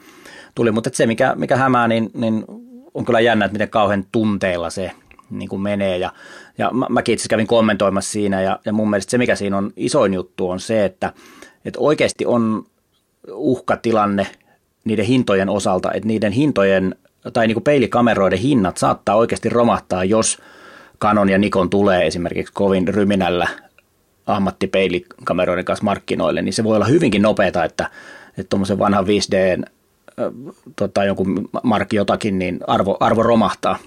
tuli. 0.54 0.72
Mutta 0.72 0.90
se, 0.92 1.06
mikä, 1.06 1.34
mikä 1.36 1.56
hämää, 1.56 1.88
niin, 1.88 2.10
niin 2.14 2.44
on 2.94 3.04
kyllä 3.04 3.20
jännä, 3.20 3.44
että 3.44 3.52
miten 3.52 3.70
kauhean 3.70 4.04
tunteilla 4.12 4.70
se 4.70 4.90
niin 5.30 5.48
kuin 5.48 5.62
menee. 5.62 5.98
Ja, 5.98 6.12
ja 6.58 6.70
mä, 6.70 6.86
mäkin 6.88 7.12
itse 7.12 7.28
kävin 7.28 7.46
kommentoimassa 7.46 8.12
siinä, 8.12 8.42
ja, 8.42 8.58
ja 8.64 8.72
mun 8.72 8.90
mielestä 8.90 9.10
se, 9.10 9.18
mikä 9.18 9.36
siinä 9.36 9.58
on 9.58 9.72
isoin 9.76 10.14
juttu, 10.14 10.50
on 10.50 10.60
se, 10.60 10.84
että, 10.84 11.12
että 11.64 11.80
oikeasti 11.80 12.26
on 12.26 12.64
uhkatilanne 13.32 14.26
niiden 14.84 15.04
hintojen 15.04 15.48
osalta, 15.48 15.92
että 15.92 16.06
niiden 16.06 16.32
hintojen 16.32 16.94
tai 17.32 17.46
niin 17.46 17.54
kuin 17.54 17.64
peilikameroiden 17.64 18.38
hinnat 18.38 18.76
saattaa 18.76 19.16
oikeasti 19.16 19.48
romahtaa, 19.48 20.04
jos 20.04 20.38
Canon 21.00 21.28
ja 21.28 21.38
Nikon 21.38 21.70
tulee 21.70 22.06
esimerkiksi 22.06 22.52
kovin 22.52 22.88
ryminällä 22.88 23.48
ammattipeilikameroiden 24.26 25.64
kanssa 25.64 25.84
markkinoille, 25.84 26.42
niin 26.42 26.52
se 26.52 26.64
voi 26.64 26.76
olla 26.76 26.86
hyvinkin 26.86 27.22
nopeata, 27.22 27.64
että, 27.64 27.90
että 28.28 28.50
tuommoisen 28.50 28.78
vanhan 28.78 29.04
5D 29.06 29.64
tota, 30.76 31.04
jonkun 31.04 31.48
markki 31.62 31.96
jotakin, 31.96 32.38
niin 32.38 32.60
arvo, 32.66 32.96
arvo 33.00 33.22
romahtaa. 33.22 33.78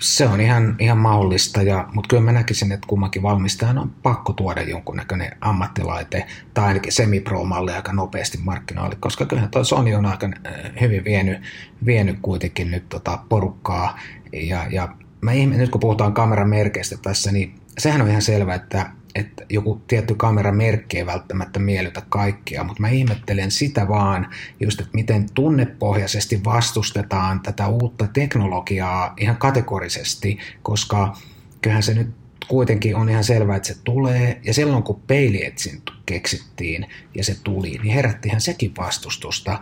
Se 0.00 0.28
on 0.28 0.40
ihan, 0.40 0.76
ihan 0.78 0.98
mahdollista, 0.98 1.62
ja, 1.62 1.88
mutta 1.94 2.08
kyllä 2.08 2.22
mä 2.22 2.32
näkisin, 2.32 2.72
että 2.72 2.86
kummankin 2.86 3.22
valmistajan 3.22 3.78
on 3.78 3.90
pakko 4.02 4.32
tuoda 4.32 4.62
jonkunnäköinen 4.62 5.36
ammattilaite 5.40 6.26
tai 6.54 6.66
ainakin 6.66 6.92
semi-pro-malli 6.92 7.72
aika 7.72 7.92
nopeasti 7.92 8.38
markkinoille, 8.38 8.96
koska 9.00 9.26
kyllähän 9.26 9.50
tuo 9.50 9.64
Sony 9.64 9.94
on 9.94 10.06
aika 10.06 10.28
äh, 10.46 10.52
hyvin 10.80 11.04
vienyt, 11.04 11.42
vienyt 11.86 12.18
kuitenkin 12.22 12.70
nyt 12.70 12.88
tota 12.88 13.18
porukkaa. 13.28 13.98
Ja, 14.32 14.66
ja 14.70 14.88
mä 15.20 15.32
ihme, 15.32 15.56
nyt 15.56 15.70
kun 15.70 15.80
puhutaan 15.80 16.14
kameramerkeistä 16.14 16.96
tässä, 17.02 17.32
niin 17.32 17.54
sehän 17.78 18.02
on 18.02 18.08
ihan 18.08 18.22
selvä, 18.22 18.54
että 18.54 18.90
että 19.14 19.44
joku 19.48 19.82
tietty 19.86 20.14
kameramerkki 20.14 20.98
ei 20.98 21.06
välttämättä 21.06 21.58
miellytä 21.58 22.02
kaikkia, 22.08 22.64
mutta 22.64 22.80
mä 22.80 22.88
ihmettelen 22.88 23.50
sitä 23.50 23.88
vaan 23.88 24.30
just, 24.60 24.80
että 24.80 24.92
miten 24.94 25.26
tunnepohjaisesti 25.34 26.44
vastustetaan 26.44 27.40
tätä 27.40 27.68
uutta 27.68 28.06
teknologiaa 28.06 29.14
ihan 29.20 29.36
kategorisesti, 29.36 30.38
koska 30.62 31.16
kyllähän 31.60 31.82
se 31.82 31.94
nyt 31.94 32.08
kuitenkin 32.48 32.96
on 32.96 33.08
ihan 33.08 33.24
selvää, 33.24 33.56
että 33.56 33.68
se 33.68 33.76
tulee, 33.84 34.40
ja 34.44 34.54
silloin 34.54 34.82
kun 34.82 35.00
peilietsin 35.06 35.82
keksittiin 36.06 36.86
ja 37.14 37.24
se 37.24 37.36
tuli, 37.44 37.78
niin 37.82 37.94
herättihän 37.94 38.40
sekin 38.40 38.72
vastustusta, 38.76 39.60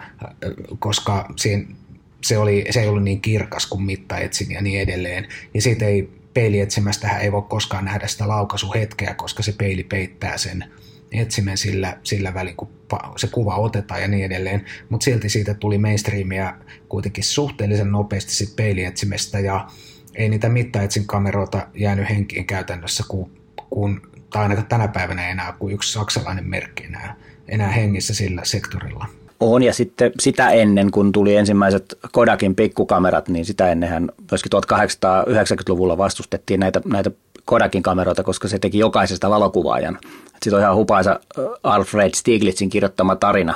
koska 0.78 1.28
siinä 1.36 1.64
se, 2.24 2.38
oli, 2.38 2.64
se 2.70 2.80
ei 2.80 2.88
ollut 2.88 3.02
niin 3.02 3.20
kirkas 3.20 3.66
kuin 3.66 3.82
mittaetsin 3.82 4.50
ja 4.50 4.62
niin 4.62 4.80
edelleen, 4.80 5.28
ja 5.54 5.62
siitä 5.62 5.86
ei 5.86 6.19
peilietsimästähän 6.34 7.20
ei 7.20 7.32
voi 7.32 7.42
koskaan 7.42 7.84
nähdä 7.84 8.06
sitä 8.06 8.28
laukaisuhetkeä, 8.28 9.14
koska 9.14 9.42
se 9.42 9.52
peili 9.52 9.84
peittää 9.84 10.36
sen 10.36 10.64
etsimen 11.12 11.58
sillä, 11.58 11.98
sillä 12.02 12.34
välin, 12.34 12.56
kun 12.56 12.68
se 13.16 13.26
kuva 13.26 13.56
otetaan 13.56 14.02
ja 14.02 14.08
niin 14.08 14.24
edelleen. 14.24 14.64
Mutta 14.88 15.04
silti 15.04 15.28
siitä 15.28 15.54
tuli 15.54 15.78
mainstreamia 15.78 16.54
kuitenkin 16.88 17.24
suhteellisen 17.24 17.92
nopeasti 17.92 18.32
sit 18.32 18.56
peilietsimestä 18.56 19.40
ja 19.40 19.68
ei 20.14 20.28
niitä 20.28 20.48
mittaetsin 20.48 21.06
kameroita 21.06 21.66
jäänyt 21.74 22.08
henkiin 22.10 22.46
käytännössä, 22.46 23.04
kun, 23.08 23.30
kun, 23.70 24.10
tai 24.30 24.42
ainakaan 24.42 24.66
tänä 24.66 24.88
päivänä 24.88 25.28
enää 25.28 25.52
kuin 25.52 25.74
yksi 25.74 25.92
saksalainen 25.92 26.48
merkki 26.48 26.84
enää, 26.84 27.16
enää 27.48 27.70
hengissä 27.70 28.14
sillä 28.14 28.44
sektorilla. 28.44 29.06
On, 29.40 29.62
ja 29.62 29.74
sitten 29.74 30.12
sitä 30.20 30.50
ennen, 30.50 30.90
kun 30.90 31.12
tuli 31.12 31.36
ensimmäiset 31.36 31.98
Kodakin 32.12 32.54
pikkukamerat, 32.54 33.28
niin 33.28 33.44
sitä 33.44 33.70
ennenhän 33.70 34.10
myöskin 34.30 34.52
1890-luvulla 34.52 35.98
vastustettiin 35.98 36.60
näitä, 36.60 36.80
näitä 36.84 37.10
Kodakin 37.44 37.82
kameroita, 37.82 38.22
koska 38.22 38.48
se 38.48 38.58
teki 38.58 38.78
jokaisesta 38.78 39.30
valokuvaajan. 39.30 39.98
Sitten 40.32 40.54
on 40.54 40.60
ihan 40.60 40.76
hupaisa 40.76 41.20
Alfred 41.62 42.10
Stieglitzin 42.14 42.70
kirjoittama 42.70 43.16
tarina 43.16 43.54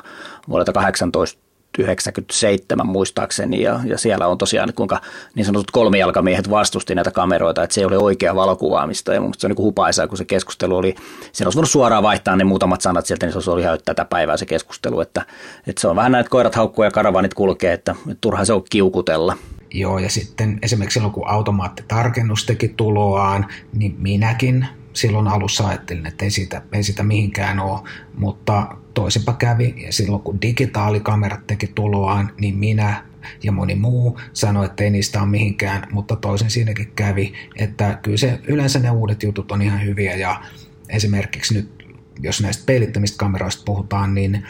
vuodelta 0.49 0.73
18 0.73 1.44
97 1.79 2.87
muistaakseni 2.87 3.63
ja, 3.63 3.81
ja 3.85 3.99
siellä 3.99 4.27
on 4.27 4.39
tosiaan 4.39 4.73
kuinka 4.75 5.01
niin 5.35 5.47
sanotut 5.47 5.71
kolmijalkamiehet 5.71 6.51
vastusti 6.51 6.95
näitä 6.95 7.11
kameroita, 7.11 7.63
että 7.63 7.75
se 7.75 7.81
ei 7.81 7.85
ole 7.85 7.99
oikea 7.99 8.35
valokuvaamista 8.35 9.15
ja 9.15 9.21
mun 9.21 9.35
se 9.39 9.47
on 9.47 9.51
niin 9.51 9.65
hupaisaa, 9.65 10.09
kun 10.09 10.19
se 10.19 10.25
keskustelu 10.25 10.77
oli, 10.77 10.95
siinä 11.33 11.47
olisi 11.47 11.57
voinut 11.57 11.71
suoraan 11.71 12.03
vaihtaa 12.03 12.37
ne 12.37 12.45
muutamat 12.45 12.81
sanat 12.81 13.07
sieltä, 13.07 13.27
niin 13.27 13.33
se 13.33 13.39
olisi 13.39 13.51
ollut 13.51 13.63
ihan 13.63 13.79
tätä 13.85 14.05
päivää 14.05 14.37
se 14.37 14.47
keskustelu, 14.47 15.01
että, 15.01 15.27
että 15.67 15.81
se 15.81 15.89
on 15.89 15.97
vähän 15.97 16.13
näin, 16.13 16.21
että 16.21 16.31
koirat 16.31 16.55
haukkuu 16.55 16.85
ja 16.85 16.91
karavanit 16.91 17.35
kulkee, 17.35 17.73
että, 17.73 17.95
että 18.11 18.19
turha 18.21 18.45
se 18.45 18.53
on 18.53 18.63
kiukutella. 18.71 19.37
Joo, 19.75 19.99
ja 19.99 20.11
sitten 20.11 20.59
esimerkiksi 20.63 20.95
silloin, 20.95 21.13
kun 21.13 21.29
automaattitarkennus 21.29 22.47
teki 22.47 22.69
tuloaan, 22.69 23.47
niin 23.73 23.97
minäkin 23.99 24.67
silloin 24.95 25.29
alussa 25.29 25.69
ajattelin, 25.69 26.07
että 26.07 26.25
ei 26.25 26.31
siitä, 26.31 26.63
ei 26.73 26.83
siitä 26.83 27.03
mihinkään 27.03 27.61
ole, 27.61 27.81
mutta 28.15 28.77
toisinpa 28.95 29.33
kävi. 29.33 29.75
Ja 29.87 29.93
silloin 29.93 30.23
kun 30.23 30.43
digitaalikamerat 30.43 31.47
teki 31.47 31.67
tuloaan, 31.67 32.33
niin 32.41 32.57
minä 32.57 33.05
ja 33.43 33.53
moni 33.53 33.75
muu 33.75 34.21
sanoi, 34.33 34.67
että 34.67 34.85
ei 34.85 34.91
niistä 34.91 35.21
ole 35.23 35.29
mihinkään, 35.29 35.87
mutta 35.93 36.17
toisin 36.17 36.51
siinäkin 36.51 36.93
kävi, 36.97 37.33
että 37.57 37.99
kyllä 38.03 38.17
se, 38.17 38.41
yleensä 38.47 38.79
ne 38.79 38.91
uudet 38.91 39.23
jutut 39.23 39.53
on 39.53 39.63
ihan 39.63 39.85
hyviä. 39.85 40.15
Ja 40.15 40.41
esimerkiksi 40.89 41.55
nyt, 41.55 41.97
jos 42.21 42.41
näistä 42.41 42.63
peilittämistä 42.67 43.19
kameroista 43.19 43.63
puhutaan, 43.65 44.15
niin 44.15 44.47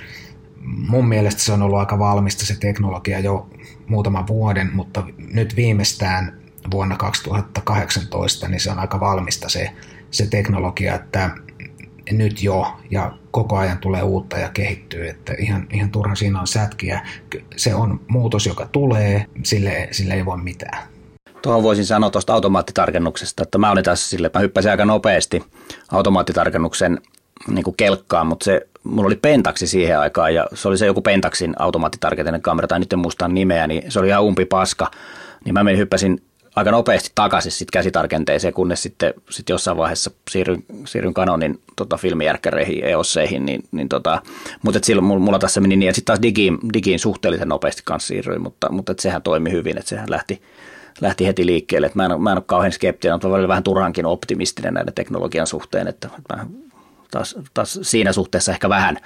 mun 0.65 1.09
mielestä 1.09 1.43
se 1.43 1.53
on 1.53 1.63
ollut 1.63 1.79
aika 1.79 1.99
valmista 1.99 2.47
se 2.47 2.57
teknologia 2.61 3.19
jo 3.19 3.51
muutaman 3.87 4.27
vuoden, 4.27 4.71
mutta 4.75 5.07
nyt 5.33 5.57
viimeistään 5.57 6.41
vuonna 6.71 6.97
2018, 6.97 8.49
niin 8.49 8.61
se 8.61 8.71
on 8.71 8.79
aika 8.79 9.01
valmista 9.01 9.49
se, 9.49 9.71
se 10.15 10.27
teknologia, 10.27 10.95
että 10.95 11.31
nyt 12.11 12.43
jo 12.43 12.67
ja 12.91 13.13
koko 13.31 13.57
ajan 13.57 13.79
tulee 13.79 14.03
uutta 14.03 14.39
ja 14.39 14.49
kehittyy, 14.49 15.09
että 15.09 15.35
ihan, 15.39 15.67
ihan 15.73 15.91
turha 15.91 16.15
siinä 16.15 16.41
on 16.41 16.47
sätkiä. 16.47 17.07
Se 17.57 17.75
on 17.75 18.01
muutos, 18.09 18.47
joka 18.47 18.69
tulee, 18.73 19.27
sille, 19.43 19.89
sille 19.91 20.15
ei 20.15 20.25
voi 20.25 20.39
mitään. 20.39 20.89
Tuohon 21.43 21.63
voisin 21.63 21.87
sanoa 21.87 22.11
tuosta 22.11 22.35
automaattitarkennuksesta, 22.35 23.43
että 23.43 23.59
mä 23.59 23.71
olin 23.71 23.85
tässä 23.85 24.11
sille, 24.11 24.31
mä 24.35 24.41
hyppäsin 24.41 24.71
aika 24.71 24.85
nopeasti 24.85 25.45
automaattitarkennuksen 25.93 27.01
niin 27.49 27.65
kuin 27.65 27.77
kelkkaan, 27.77 28.27
mutta 28.27 28.45
se, 28.45 28.61
mulla 28.85 29.07
oli 29.07 29.17
Pentaksi 29.17 29.67
siihen 29.67 29.99
aikaan 29.99 30.35
ja 30.35 30.47
se 30.55 30.69
oli 30.69 30.79
se 30.79 30.87
joku 30.87 31.03
Pentaxin 31.03 31.55
automaattitarkentinen 31.59 32.43
kamera, 32.43 32.69
tai 32.69 32.81
nyt 32.81 32.93
en 32.93 32.99
muista 32.99 33.29
nimeä, 33.29 33.67
niin 33.67 33.93
se 33.93 33.99
oli 33.99 34.09
ihan 34.09 34.25
umpi 34.25 34.45
paska. 34.45 34.91
Niin 35.45 35.55
mä 35.55 35.65
menin 35.65 35.79
hyppäsin 35.79 36.23
aika 36.57 36.71
nopeasti 36.71 37.11
takaisin 37.15 37.53
sit 37.53 37.71
käsitarkenteeseen, 37.71 38.55
kunnes 38.55 38.83
sitten 38.83 39.15
sit 39.31 39.49
jossain 39.49 39.77
vaiheessa 39.77 40.11
siirryn, 40.31 40.65
siirryn 40.85 41.15
Canonin 41.15 41.61
tota, 41.77 41.97
filmijärkkäreihin, 41.97 42.85
EOSeihin, 42.85 43.47
niin, 43.47 43.63
niin 43.73 43.89
tota, 43.89 44.23
mutta 44.63 44.79
et 44.79 44.85
silloin 44.85 45.23
mulla 45.23 45.39
tässä 45.39 45.61
meni 45.61 45.77
niin, 45.77 45.89
että 45.89 45.97
sitten 45.97 46.13
taas 46.13 46.23
digiin, 46.23 46.59
digiin 46.73 46.99
suhteellisen 46.99 47.49
nopeasti 47.49 47.83
kanssa 47.85 48.09
siirryin, 48.09 48.43
mutta, 48.43 48.73
mutta 48.73 48.93
et 48.93 48.99
sehän 48.99 49.23
toimi 49.23 49.51
hyvin, 49.51 49.79
että 49.79 49.89
sehän 49.89 50.11
lähti, 50.11 50.43
lähti 51.01 51.27
heti 51.27 51.47
liikkeelle. 51.47 51.87
Et 51.87 51.95
mä, 51.95 52.05
en, 52.05 52.23
mä 52.23 52.33
en 52.33 52.39
ole 52.39 52.45
kauhean 52.47 52.73
skeptinen, 52.73 53.15
mutta 53.15 53.31
välillä 53.31 53.49
vähän 53.49 53.63
turhankin 53.63 54.07
optimistinen 54.07 54.75
näiden 54.75 54.95
teknologian 54.95 55.47
suhteen, 55.47 55.89
että 55.89 56.09
mä 56.37 56.47
taas, 57.11 57.37
taas 57.55 57.79
siinä 57.83 58.13
suhteessa 58.13 58.53
ehkä 58.53 58.69
vähän, 58.69 58.99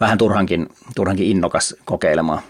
vähän 0.00 0.18
turhankin, 0.18 0.68
turhankin 0.96 1.26
innokas 1.26 1.76
kokeilemaan. 1.84 2.42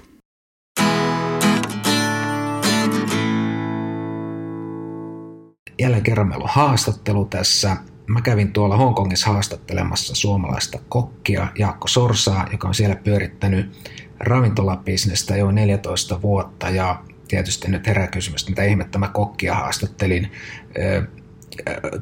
Jälleen 5.83 6.03
kerran 6.03 6.29
meillä 6.29 6.43
on 6.43 6.51
haastattelu 6.53 7.25
tässä. 7.25 7.77
Mä 8.07 8.21
kävin 8.21 8.53
tuolla 8.53 8.77
Hongkongissa 8.77 9.31
haastattelemassa 9.31 10.15
suomalaista 10.15 10.79
kokkia 10.89 11.49
Jaakko 11.59 11.89
Sorsaa, 11.89 12.47
joka 12.53 12.69
on 12.69 12.75
siellä 12.75 12.97
pyörittänyt 12.97 13.73
ravintolabisnestä 14.21 15.37
jo 15.37 15.51
14 15.51 16.23
vuotta 16.23 16.71
ja 16.71 17.03
tietysti 17.29 17.71
nyt 17.71 17.87
herää 17.87 18.07
kysymys, 18.07 18.49
mitä 18.49 18.65
ihmettä 18.65 18.99
mä 18.99 19.09
kokkia 19.09 19.55
haastattelin 19.55 20.33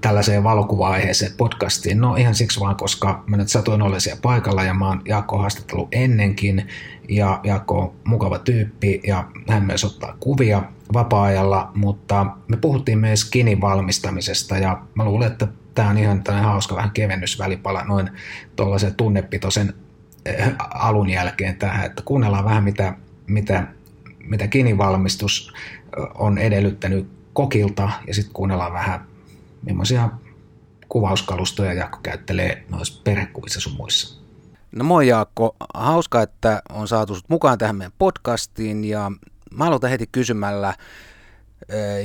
tällaiseen 0.01 0.45
valokuva-aiheeseen 0.45 1.33
podcastiin? 1.37 2.01
No 2.01 2.17
ihan 2.17 2.35
siksi 2.35 2.61
vaan, 2.61 2.77
koska 2.77 3.25
mä 3.27 3.37
nyt 3.37 3.49
satoin 3.49 3.83
olla 3.83 4.01
siellä 4.01 4.21
paikalla 4.23 4.65
ja 4.65 4.75
mä 4.75 4.89
oon 4.89 5.03
Jaakko 5.09 5.39
haastattellut 5.39 5.89
ennenkin 5.93 6.69
ja 7.09 7.41
Jaakko 7.45 7.79
on 7.79 7.93
mukava 8.05 8.39
tyyppi 8.39 9.01
ja 9.07 9.25
hän 9.49 9.67
myös 9.67 9.85
ottaa 9.85 10.17
kuvia 10.21 10.63
vapaa-ajalla, 10.93 11.71
mutta 11.75 12.27
me 12.49 12.57
puhuttiin 12.57 12.99
myös 12.99 13.21
skinin 13.21 13.61
valmistamisesta 13.61 14.59
ja 14.59 14.83
mä 14.95 15.05
luulen, 15.05 15.33
että 15.33 15.49
tämä 15.75 15.91
on 15.91 15.99
ihan 15.99 16.23
tällainen 16.23 16.51
hauska 16.51 16.77
vähän 16.77 16.91
kevennysvälipala 16.91 17.85
noin 17.85 18.11
tuollaisen 18.57 18.95
tunnepitoisen 18.95 19.75
eh, 20.27 20.53
alun 20.75 21.11
jälkeen 21.11 21.57
tähän, 21.57 21.87
että 21.87 22.03
kuunnellaan 22.05 22.45
vähän 22.45 22.65
mitä, 22.65 22.95
mitä, 23.27 23.67
mitä 24.25 24.49
kinivalmistus 24.49 25.53
eh, 25.99 26.05
on 26.15 26.39
edellyttänyt 26.39 27.11
kokilta 27.33 27.91
ja 28.07 28.15
sitten 28.15 28.35
kuunnellaan 28.35 28.73
vähän 28.73 29.05
millaisia 29.67 30.11
kuvauskalustoja 30.89 31.73
Jaakko 31.73 31.99
käyttelee 32.03 32.65
noissa 32.69 33.01
perhekuvissa 33.05 33.61
sun 33.61 33.77
muissa. 33.77 34.21
No 34.73 34.85
moi 34.85 35.09
Jaakko, 35.09 35.57
hauska, 35.75 36.23
että 36.23 36.63
on 36.69 36.89
saatu 36.89 37.15
sut 37.15 37.29
mukaan 37.29 37.59
tähän 37.59 37.77
meidän 37.77 37.93
podcastiin 37.99 38.85
ja 38.85 39.13
mä 39.51 39.65
aloitan 39.65 39.91
heti 39.91 40.07
kysymällä 40.13 40.75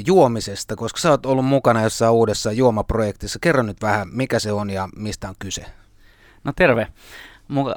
juomisesta, 0.05 0.75
koska 0.75 0.99
sä 0.99 1.09
oot 1.09 1.25
ollut 1.25 1.45
mukana 1.45 1.83
jossain 1.83 2.11
uudessa 2.11 2.51
juomaprojektissa. 2.51 3.39
Kerro 3.41 3.63
nyt 3.63 3.81
vähän, 3.81 4.07
mikä 4.11 4.39
se 4.39 4.51
on 4.51 4.69
ja 4.69 4.89
mistä 4.95 5.29
on 5.29 5.35
kyse. 5.39 5.65
No 6.43 6.53
terve, 6.55 6.87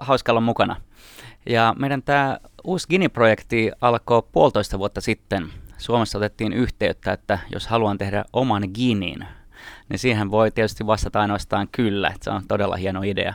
hauska 0.01 0.33
olla 0.33 0.41
mukana. 0.41 0.77
Ja 1.47 1.75
meidän 1.79 2.03
tämä 2.03 2.39
uusi 2.65 2.89
Gini-projekti 2.89 3.71
alkoi 3.81 4.23
puolitoista 4.33 4.79
vuotta 4.79 5.01
sitten. 5.01 5.49
Suomessa 5.79 6.19
otettiin 6.19 6.53
yhteyttä, 6.53 7.13
että 7.13 7.39
jos 7.53 7.67
haluan 7.67 7.99
tehdä 7.99 8.25
oman 8.33 8.63
Ginin, 8.75 9.27
niin 9.89 9.99
siihen 9.99 10.31
voi 10.31 10.51
tietysti 10.51 10.87
vastata 10.87 11.21
ainoastaan 11.21 11.69
kyllä, 11.73 12.09
että 12.09 12.25
se 12.25 12.31
on 12.31 12.43
todella 12.49 12.77
hieno 12.77 13.03
idea. 13.03 13.35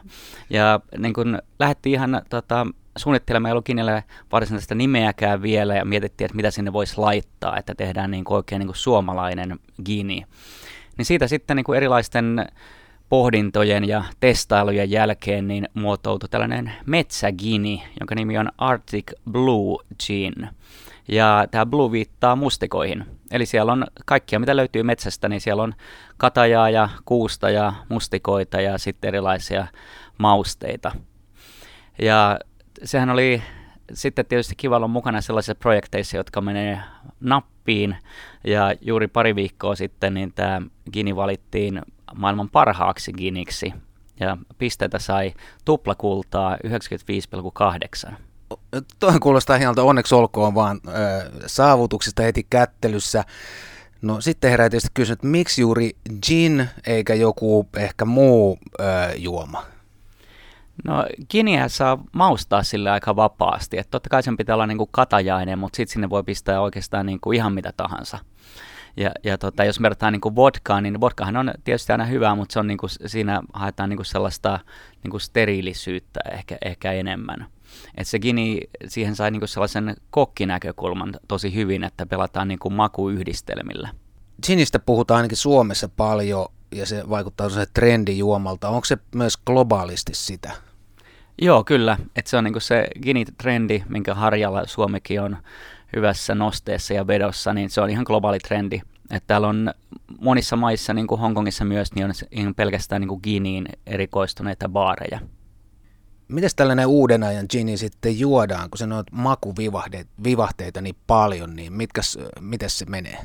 Ja 0.49 0.79
niin 0.97 1.13
kun 1.13 1.41
lähdettiin 1.59 1.93
ihan 1.93 2.21
tota, 2.29 2.67
suunnittelemaan, 2.97 3.49
ei 3.49 3.51
ollut 3.51 3.65
kiinniä 3.65 4.03
varsinaista 4.31 4.75
nimeäkään 4.75 5.41
vielä 5.41 5.75
ja 5.75 5.85
mietittiin, 5.85 6.25
että 6.25 6.35
mitä 6.35 6.51
sinne 6.51 6.73
voisi 6.73 6.97
laittaa, 6.97 7.57
että 7.57 7.75
tehdään 7.75 8.11
niin 8.11 8.23
kuin 8.23 8.35
oikein 8.35 8.59
niin 8.59 8.67
kuin 8.67 8.75
suomalainen 8.75 9.59
gini. 9.85 10.25
Niin 10.97 11.05
siitä 11.05 11.27
sitten 11.27 11.57
niin 11.57 11.63
kuin 11.63 11.77
erilaisten 11.77 12.45
pohdintojen 13.09 13.87
ja 13.87 14.03
testailujen 14.19 14.91
jälkeen 14.91 15.47
niin 15.47 15.69
muotoutui 15.73 16.29
tällainen 16.29 16.71
metsägini, 16.85 17.83
jonka 17.99 18.15
nimi 18.15 18.37
on 18.37 18.51
Arctic 18.57 19.11
Blue 19.31 19.83
Gin. 20.05 20.49
Ja 21.07 21.47
tämä 21.51 21.65
blue 21.65 21.91
viittaa 21.91 22.35
mustikoihin. 22.35 23.05
Eli 23.31 23.45
siellä 23.45 23.71
on 23.71 23.85
kaikkia, 24.05 24.39
mitä 24.39 24.55
löytyy 24.55 24.83
metsästä, 24.83 25.29
niin 25.29 25.41
siellä 25.41 25.63
on 25.63 25.75
katajaa 26.17 26.69
ja 26.69 26.89
kuusta 27.05 27.49
ja 27.49 27.73
mustikoita 27.89 28.61
ja 28.61 28.77
sitten 28.77 29.07
erilaisia 29.07 29.67
mausteita. 30.17 30.91
Ja 32.01 32.39
sehän 32.83 33.09
oli 33.09 33.43
sitten 33.93 34.25
tietysti 34.25 34.55
kiva 34.55 34.75
olla 34.75 34.87
mukana 34.87 35.21
sellaisissa 35.21 35.55
projekteissa, 35.55 36.17
jotka 36.17 36.41
menee 36.41 36.79
nappiin. 37.19 37.97
Ja 38.43 38.73
juuri 38.81 39.07
pari 39.07 39.35
viikkoa 39.35 39.75
sitten 39.75 40.13
niin 40.13 40.33
tämä 40.33 40.61
Gini 40.93 41.15
valittiin 41.15 41.81
maailman 42.15 42.49
parhaaksi 42.49 43.13
Giniksi. 43.13 43.73
Ja 44.19 44.37
pisteitä 44.57 44.99
sai 44.99 45.33
tuplakultaa 45.65 46.57
95,8. 48.07 48.13
Tuohon 48.99 49.19
kuulostaa 49.19 49.57
hienolta, 49.57 49.83
onneksi 49.83 50.15
olkoon 50.15 50.55
vaan 50.55 50.79
äh, 50.87 50.93
saavutuksista 51.45 52.23
heti 52.23 52.47
kättelyssä. 52.49 53.23
No 54.01 54.21
sitten 54.21 54.51
herää 54.51 54.69
tietysti 54.69 54.89
kysymys, 54.93 55.11
että 55.11 55.27
miksi 55.27 55.61
juuri 55.61 55.91
gin 56.27 56.67
eikä 56.87 57.13
joku 57.13 57.69
ehkä 57.77 58.05
muu 58.05 58.59
äh, 58.81 59.13
juoma? 59.15 59.65
No 60.83 61.05
giniä 61.29 61.67
saa 61.67 62.03
maustaa 62.11 62.63
sille 62.63 62.91
aika 62.91 63.15
vapaasti. 63.15 63.77
Että 63.77 63.91
totta 63.91 64.09
kai 64.09 64.23
sen 64.23 64.37
pitää 64.37 64.55
olla 64.55 64.67
niinku 64.67 64.87
katajainen, 64.91 65.59
mutta 65.59 65.77
sitten 65.77 65.93
sinne 65.93 66.09
voi 66.09 66.23
pistää 66.23 66.61
oikeastaan 66.61 67.05
niinku 67.05 67.31
ihan 67.31 67.53
mitä 67.53 67.73
tahansa. 67.77 68.19
Ja, 68.97 69.11
ja 69.23 69.37
tota, 69.37 69.63
jos 69.63 69.81
verrataan 69.81 70.13
niin 70.13 70.35
vodkaan, 70.35 70.83
niin 70.83 71.01
vodkahan 71.01 71.37
on 71.37 71.53
tietysti 71.63 71.91
aina 71.91 72.05
hyvä, 72.05 72.35
mutta 72.35 72.53
se 72.53 72.59
on 72.59 72.67
niin 72.67 72.77
kuin, 72.77 72.89
siinä 73.05 73.41
haetaan 73.53 73.89
niin 73.89 73.97
kuin 73.97 74.05
sellaista 74.05 74.59
niin 75.03 75.11
kuin 75.11 75.21
steriilisyyttä 75.21 76.19
ehkä, 76.31 76.57
ehkä 76.65 76.91
enemmän. 76.91 77.45
Et 77.97 78.07
se 78.07 78.19
Gini, 78.19 78.59
siihen 78.87 79.15
sai 79.15 79.31
niinku 79.31 79.47
sellaisen 79.47 79.95
kokkinäkökulman 80.09 81.13
tosi 81.27 81.55
hyvin, 81.55 81.83
että 81.83 82.05
pelataan 82.05 82.47
niinku 82.47 82.69
makuyhdistelmillä. 82.69 83.89
Ginistä 84.45 84.79
puhutaan 84.79 85.17
ainakin 85.17 85.37
Suomessa 85.37 85.89
paljon 85.89 86.45
ja 86.73 86.85
se 86.85 87.09
vaikuttaa 87.09 87.49
se 87.49 87.65
trendijuomalta. 87.73 88.69
Onko 88.69 88.85
se 88.85 88.97
myös 89.15 89.37
globaalisti 89.37 90.11
sitä? 90.15 90.51
Joo, 91.41 91.63
kyllä. 91.63 91.97
Et 92.15 92.27
se 92.27 92.37
on 92.37 92.43
niinku 92.43 92.59
se 92.59 92.87
Gini-trendi, 93.01 93.83
minkä 93.89 94.13
harjalla 94.13 94.67
Suomikin 94.67 95.21
on 95.21 95.37
hyvässä 95.95 96.35
nosteessa 96.35 96.93
ja 96.93 97.07
vedossa, 97.07 97.53
niin 97.53 97.69
se 97.69 97.81
on 97.81 97.89
ihan 97.89 98.05
globaali 98.07 98.39
trendi. 98.39 98.81
Että 99.11 99.27
täällä 99.27 99.47
on 99.47 99.73
monissa 100.21 100.55
maissa, 100.55 100.93
niin 100.93 101.07
kuin 101.07 101.21
Hongkongissa 101.21 101.65
myös, 101.65 101.89
niin 101.95 102.47
on 102.47 102.55
pelkästään 102.55 103.01
niin 103.01 103.09
kuin 103.09 103.21
Giniin 103.23 103.65
erikoistuneita 103.85 104.69
baareja 104.69 105.19
miten 106.27 106.49
tällainen 106.55 106.87
uuden 106.87 107.23
ajan 107.23 107.45
gini 107.49 107.77
sitten 107.77 108.19
juodaan, 108.19 108.69
kun 108.69 108.77
se 108.77 108.83
on 108.83 109.03
makuvivahteita 109.11 110.81
niin 110.81 110.95
paljon, 111.07 111.55
niin 111.55 111.73
mitkäs, 111.73 112.17
miten 112.39 112.69
se 112.69 112.85
menee? 112.85 113.17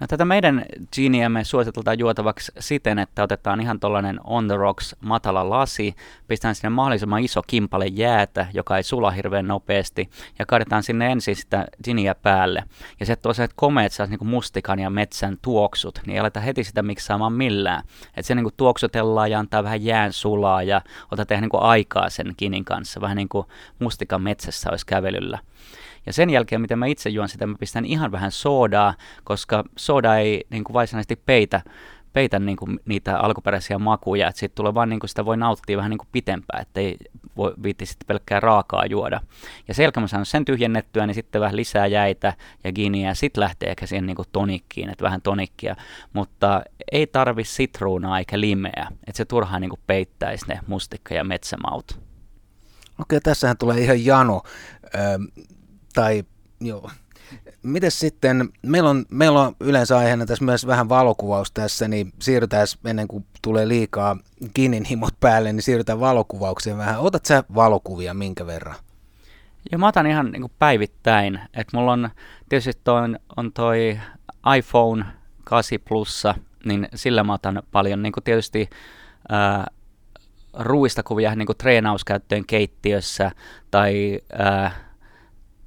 No, 0.00 0.06
tätä 0.06 0.24
meidän 0.24 0.64
geeniä 0.96 1.28
me 1.28 1.44
suositeltaan 1.44 1.98
juotavaksi 1.98 2.52
siten, 2.58 2.98
että 2.98 3.22
otetaan 3.22 3.60
ihan 3.60 3.80
tuollainen 3.80 4.20
on 4.24 4.48
the 4.48 4.56
rocks 4.56 4.96
matala 5.00 5.50
lasi, 5.50 5.94
pistetään 6.28 6.54
sinne 6.54 6.68
mahdollisimman 6.68 7.24
iso 7.24 7.42
kimpale 7.46 7.86
jäätä, 7.86 8.46
joka 8.54 8.76
ei 8.76 8.82
sula 8.82 9.10
hirveän 9.10 9.48
nopeasti, 9.48 10.10
ja 10.38 10.46
kaadetaan 10.46 10.82
sinne 10.82 11.12
ensin 11.12 11.36
sitä 11.36 11.66
giniä 11.84 12.14
päälle. 12.14 12.64
Ja 13.00 13.06
se 13.06 13.16
tuo 13.16 13.32
sellaiset 13.32 13.56
komeet 13.56 13.92
niin 14.08 14.28
mustikan 14.28 14.78
ja 14.78 14.90
metsän 14.90 15.38
tuoksut, 15.42 16.00
niin 16.06 16.14
ei 16.14 16.20
aleta 16.20 16.40
heti 16.40 16.64
sitä 16.64 16.82
miksaamaan 16.82 17.32
millään. 17.32 17.82
Että 18.06 18.22
se 18.22 18.34
niin 18.34 18.44
kuin 18.44 18.54
tuoksutellaan 18.56 19.30
ja 19.30 19.38
antaa 19.38 19.64
vähän 19.64 19.84
jään 19.84 20.12
sulaa 20.12 20.62
ja 20.62 20.80
tehdä 21.28 21.40
niin 21.40 21.50
kuin 21.50 21.62
aikaa 21.62 22.10
sen 22.10 22.34
kinin 22.36 22.64
kanssa, 22.64 23.00
vähän 23.00 23.16
niin 23.16 23.28
kuin 23.28 23.46
mustikan 23.78 24.22
metsässä 24.22 24.70
olisi 24.70 24.86
kävelyllä. 24.86 25.38
Ja 26.06 26.12
sen 26.12 26.30
jälkeen, 26.30 26.60
miten 26.60 26.78
mä 26.78 26.86
itse 26.86 27.10
juon 27.10 27.28
sitä, 27.28 27.46
mä 27.46 27.54
pistän 27.60 27.84
ihan 27.84 28.12
vähän 28.12 28.32
soodaa, 28.32 28.94
koska 29.24 29.64
sooda 29.76 30.16
ei 30.16 30.44
niin 30.50 30.64
kuin 30.64 30.74
varsinaisesti 30.74 31.16
peitä, 31.16 31.60
peitä 32.12 32.38
niin 32.38 32.56
kuin 32.56 32.80
niitä 32.84 33.18
alkuperäisiä 33.18 33.78
makuja, 33.78 34.28
että 34.28 34.38
siitä 34.38 34.54
tulee 34.54 34.74
vaan 34.74 34.88
niin 34.88 35.00
kuin 35.00 35.08
sitä 35.08 35.24
voi 35.24 35.36
nauttia 35.36 35.76
vähän 35.76 35.90
niin 35.90 35.98
kuin 35.98 36.08
pitempään, 36.12 36.62
ettei 36.62 36.96
voi 37.36 37.54
viitti 37.62 37.86
sitten 37.86 38.06
pelkkää 38.06 38.40
raakaa 38.40 38.86
juoda. 38.86 39.20
Ja 39.68 39.74
sen 39.74 39.82
jälkeen 39.82 40.02
mä 40.02 40.08
saan 40.08 40.26
sen 40.26 40.44
tyhjennettyä, 40.44 41.06
niin 41.06 41.14
sitten 41.14 41.40
vähän 41.40 41.56
lisää 41.56 41.86
jäitä 41.86 42.34
ja 42.64 42.72
giniä, 42.72 43.08
ja 43.08 43.14
sitten 43.14 43.40
lähtee 43.40 43.70
ehkä 43.70 43.86
siihen 43.86 44.06
niin 44.06 44.16
kuin 44.16 44.28
tonikkiin, 44.32 44.90
että 44.90 45.04
vähän 45.04 45.22
tonikkia, 45.22 45.76
mutta 46.12 46.62
ei 46.92 47.06
tarvi 47.06 47.44
sitruunaa 47.44 48.18
eikä 48.18 48.40
limeä, 48.40 48.86
että 48.90 49.16
se 49.16 49.24
turhaan 49.24 49.60
niin 49.60 49.70
kuin 49.70 49.80
peittäisi 49.86 50.46
ne 50.48 50.60
mustikka- 50.66 51.14
ja 51.14 51.24
metsämaut. 51.24 52.00
Okei, 53.00 53.20
tässähän 53.20 53.56
tulee 53.56 53.80
ihan 53.80 54.04
jano. 54.04 54.42
Tai 55.94 56.24
joo. 56.60 56.90
Miten 57.62 57.90
sitten, 57.90 58.48
meillä 58.62 58.90
on, 58.90 59.04
meillä 59.10 59.40
on 59.40 59.56
yleensä 59.60 59.98
aiheena 59.98 60.26
tässä 60.26 60.44
myös 60.44 60.66
vähän 60.66 60.88
valokuvaus 60.88 61.52
tässä, 61.52 61.88
niin 61.88 62.12
siirrytään 62.18 62.66
ennen 62.84 63.08
kuin 63.08 63.26
tulee 63.42 63.68
liikaa 63.68 64.16
kinin 64.54 64.84
himot 64.84 65.20
päälle, 65.20 65.52
niin 65.52 65.62
siirrytään 65.62 66.00
valokuvaukseen 66.00 66.78
vähän. 66.78 67.00
Otat 67.00 67.26
sä 67.26 67.44
valokuvia 67.54 68.14
minkä 68.14 68.46
verran? 68.46 68.76
Joo, 69.72 69.78
mä 69.78 69.88
otan 69.88 70.06
ihan 70.06 70.30
niin 70.32 70.42
kuin 70.42 70.52
päivittäin. 70.58 71.40
että 71.54 71.76
mulla 71.76 71.92
on 71.92 72.10
tietysti 72.48 72.80
toi, 72.84 73.02
on 73.36 73.52
toi 73.52 74.00
iPhone 74.56 75.04
8 75.44 75.78
plussa, 75.88 76.34
niin 76.64 76.88
sillä 76.94 77.24
mä 77.24 77.34
otan 77.34 77.62
paljon 77.72 78.02
niin 78.02 78.12
kuin 78.12 78.24
tietysti 78.24 78.70
ää, 79.28 79.66
ruuista 80.58 81.02
kuvia 81.02 81.34
niin 81.34 81.46
kuin 81.46 81.56
treenauskäyttöön 81.58 82.46
keittiössä 82.46 83.30
tai 83.70 84.20
ää, 84.32 84.89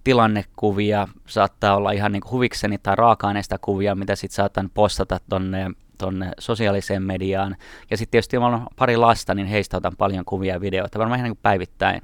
tilannekuvia, 0.03 1.07
saattaa 1.25 1.75
olla 1.75 1.91
ihan 1.91 2.11
niin 2.11 2.31
huvikseni 2.31 2.77
tai 2.77 2.95
raaka-aineista 2.95 3.57
kuvia, 3.57 3.95
mitä 3.95 4.15
sitten 4.15 4.35
saatan 4.35 4.69
postata 4.73 5.19
tonne, 5.29 5.71
tonne 5.97 6.31
sosiaaliseen 6.39 7.03
mediaan. 7.03 7.55
Ja 7.91 7.97
sitten 7.97 8.11
tietysti 8.11 8.37
on 8.37 8.67
pari 8.75 8.97
lasta, 8.97 9.35
niin 9.35 9.47
heistä 9.47 9.77
otan 9.77 9.97
paljon 9.97 10.25
kuvia 10.25 10.53
ja 10.53 10.61
videoita, 10.61 10.99
varmaan 10.99 11.19
ihan 11.19 11.23
niin 11.23 11.35
kuin 11.35 11.43
päivittäin. 11.43 12.01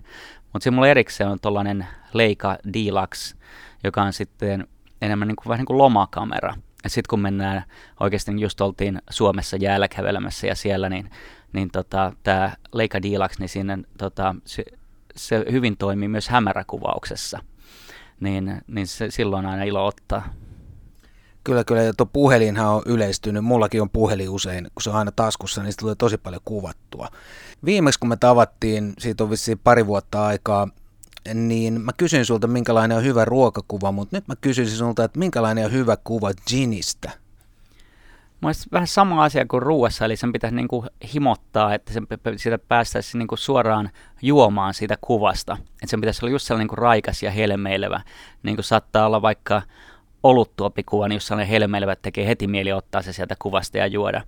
Mutta 0.53 0.63
sitten 0.63 0.73
mulla 0.73 0.87
erikseen 0.87 1.29
on 1.29 1.39
tollainen 1.39 1.87
Leica 2.13 2.57
Deluxe, 2.73 3.35
joka 3.83 4.01
on 4.01 4.13
sitten 4.13 4.67
enemmän 5.01 5.27
niin 5.27 5.35
kuin, 5.35 5.45
vähän 5.49 5.59
niin 5.59 5.65
kuin 5.65 5.77
lomakamera. 5.77 6.53
Ja 6.83 6.89
sitten 6.89 7.09
kun 7.09 7.19
mennään, 7.19 7.63
oikeasti 7.99 8.31
just 8.37 8.61
oltiin 8.61 9.01
Suomessa 9.09 9.57
jäällä 9.57 9.87
kävelemässä 9.87 10.47
ja 10.47 10.55
siellä, 10.55 10.89
niin, 10.89 11.09
niin 11.53 11.69
tota, 11.71 12.13
tämä 12.23 12.51
Leica 12.73 13.01
Deluxe, 13.01 13.39
niin 13.39 13.49
siinä 13.49 13.77
tota, 13.97 14.35
se, 14.45 14.63
se 15.15 15.45
hyvin 15.51 15.77
toimii 15.77 16.07
myös 16.07 16.29
hämäräkuvauksessa 16.29 17.39
niin, 18.19 18.61
niin 18.67 18.87
se, 18.87 19.11
silloin 19.11 19.45
aina 19.45 19.63
ilo 19.63 19.85
ottaa. 19.85 20.33
Kyllä, 21.43 21.63
kyllä. 21.63 21.81
Ja 21.81 21.93
tuo 21.93 22.05
puhelinhan 22.05 22.67
on 22.67 22.81
yleistynyt. 22.85 23.45
Mullakin 23.45 23.81
on 23.81 23.89
puhelin 23.89 24.29
usein, 24.29 24.67
kun 24.75 24.83
se 24.83 24.89
on 24.89 24.95
aina 24.95 25.11
taskussa, 25.11 25.63
niin 25.63 25.71
se 25.71 25.77
tulee 25.77 25.95
tosi 25.95 26.17
paljon 26.17 26.41
kuvattua. 26.45 27.07
Viimeksi 27.65 27.99
kun 27.99 28.09
me 28.09 28.17
tavattiin, 28.17 28.93
siitä 28.97 29.23
on 29.23 29.29
vissiin 29.29 29.59
pari 29.59 29.87
vuotta 29.87 30.25
aikaa, 30.25 30.67
niin 31.33 31.81
mä 31.81 31.91
kysyin 31.97 32.25
sulta, 32.25 32.47
minkälainen 32.47 32.97
on 32.97 33.03
hyvä 33.03 33.25
ruokakuva, 33.25 33.91
mutta 33.91 34.17
nyt 34.17 34.27
mä 34.27 34.35
kysyisin 34.41 34.77
sulta, 34.77 35.03
että 35.03 35.19
minkälainen 35.19 35.65
on 35.65 35.71
hyvä 35.71 35.97
kuva 36.03 36.31
ginistä? 36.49 37.11
Mielestäni 38.41 38.71
vähän 38.71 38.87
sama 38.87 39.23
asia 39.23 39.45
kuin 39.45 39.61
ruuassa, 39.61 40.05
eli 40.05 40.15
sen 40.15 40.33
pitäisi 40.33 40.55
niin 40.55 40.67
kuin 40.67 40.87
himottaa, 41.13 41.73
että 41.73 41.93
sen, 41.93 42.07
sitä 42.35 42.57
päästäisiin 42.57 43.19
niin 43.19 43.27
kuin 43.27 43.39
suoraan 43.39 43.89
juomaan 44.21 44.73
siitä 44.73 44.97
kuvasta. 45.01 45.57
Että 45.61 45.87
sen 45.87 46.01
pitäisi 46.01 46.25
olla 46.25 46.31
just 46.31 46.47
sellainen 46.47 46.63
niin 46.63 46.69
kuin 46.69 46.77
raikas 46.77 47.23
ja 47.23 47.31
helmeilevä. 47.31 48.01
Niin 48.43 48.55
kuin 48.55 48.63
saattaa 48.63 49.05
olla 49.05 49.21
vaikka 49.21 49.61
oluttuopikuva, 50.23 51.07
niin 51.07 51.15
jos 51.15 51.27
sellainen 51.27 51.51
helmeilevä 51.51 51.95
tekee 51.95 52.27
heti 52.27 52.47
mieli 52.47 52.71
ottaa 52.71 53.01
se 53.01 53.13
sieltä 53.13 53.35
kuvasta 53.39 53.77
ja 53.77 53.87
juoda. 53.87 54.21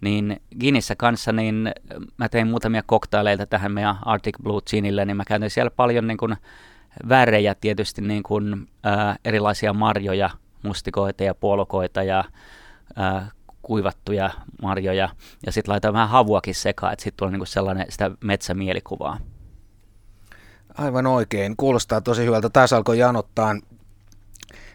Niin 0.00 0.40
Ginissä 0.60 0.96
kanssa, 0.96 1.32
niin 1.32 1.72
mä 2.16 2.28
tein 2.28 2.46
muutamia 2.46 2.82
koktaileita 2.86 3.46
tähän 3.46 3.72
meidän 3.72 3.96
Arctic 4.04 4.36
Blue 4.42 4.60
Ginille, 4.70 5.04
niin 5.04 5.16
mä 5.16 5.24
käytin 5.24 5.50
siellä 5.50 5.70
paljon 5.70 6.06
niin 6.06 6.18
kuin 6.18 6.36
värejä 7.08 7.54
tietysti 7.54 8.02
niin 8.02 8.22
kuin, 8.22 8.68
ää, 8.82 9.16
erilaisia 9.24 9.72
marjoja, 9.72 10.30
mustikoita 10.62 11.24
ja 11.24 11.34
puolukoita 11.34 12.02
ja 12.02 12.24
ää, 12.96 13.30
kuivattuja 13.62 14.30
marjoja 14.62 15.08
ja 15.46 15.52
sitten 15.52 15.72
laitetaan 15.72 15.94
vähän 15.94 16.08
havuakin 16.08 16.54
sekaan, 16.54 16.92
että 16.92 17.02
sitten 17.02 17.18
tulee 17.18 17.32
niinku 17.32 17.46
sellainen 17.46 17.86
sitä 17.88 18.10
metsämielikuvaa. 18.24 19.18
Aivan 20.78 21.06
oikein. 21.06 21.56
Kuulostaa 21.56 22.00
tosi 22.00 22.24
hyvältä. 22.24 22.50
Taas 22.50 22.72
alkoi 22.72 22.98
janottaa. 22.98 23.54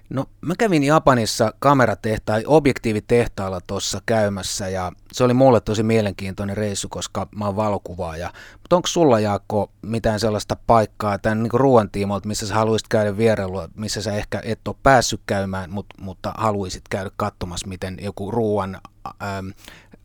No, 0.10 0.26
mä 0.42 0.54
kävin 0.60 0.84
Japanissa 0.84 1.54
kameratehtailla, 1.60 2.50
objektiivitehtailla 2.50 3.62
tuossa 3.62 4.02
käymässä 4.06 4.70
ja 4.70 4.92
se 5.12 5.24
oli 5.24 5.34
mulle 5.34 5.62
tosi 5.62 5.84
mielenkiintoinen 5.84 6.58
reissu, 6.58 6.90
koska 6.90 7.28
mä 7.36 7.46
oon 7.46 7.56
valokuvaaja. 7.56 8.34
Mutta 8.54 8.76
onko 8.76 8.88
sulla 8.88 9.20
Jaakko 9.20 9.72
mitään 9.82 10.20
sellaista 10.20 10.58
paikkaa 10.68 11.18
tämän 11.18 11.44
niin 11.44 11.52
ruoan 11.54 11.90
tiimoilta, 11.90 12.28
missä 12.28 12.48
sä 12.48 12.56
haluaisit 12.56 12.88
käydä 12.88 13.18
vierailua, 13.18 13.70
missä 13.76 14.02
sä 14.02 14.14
ehkä 14.14 14.42
et 14.44 14.68
ole 14.68 14.76
päässyt 14.84 15.22
käymään, 15.26 15.72
mutta, 15.72 15.96
mutta 16.02 16.34
haluaisit 16.38 16.84
käydä 16.90 17.12
katsomassa, 17.18 17.68
miten 17.68 17.98
joku 18.02 18.32
ruoan 18.32 18.78
ähm, 19.24 19.48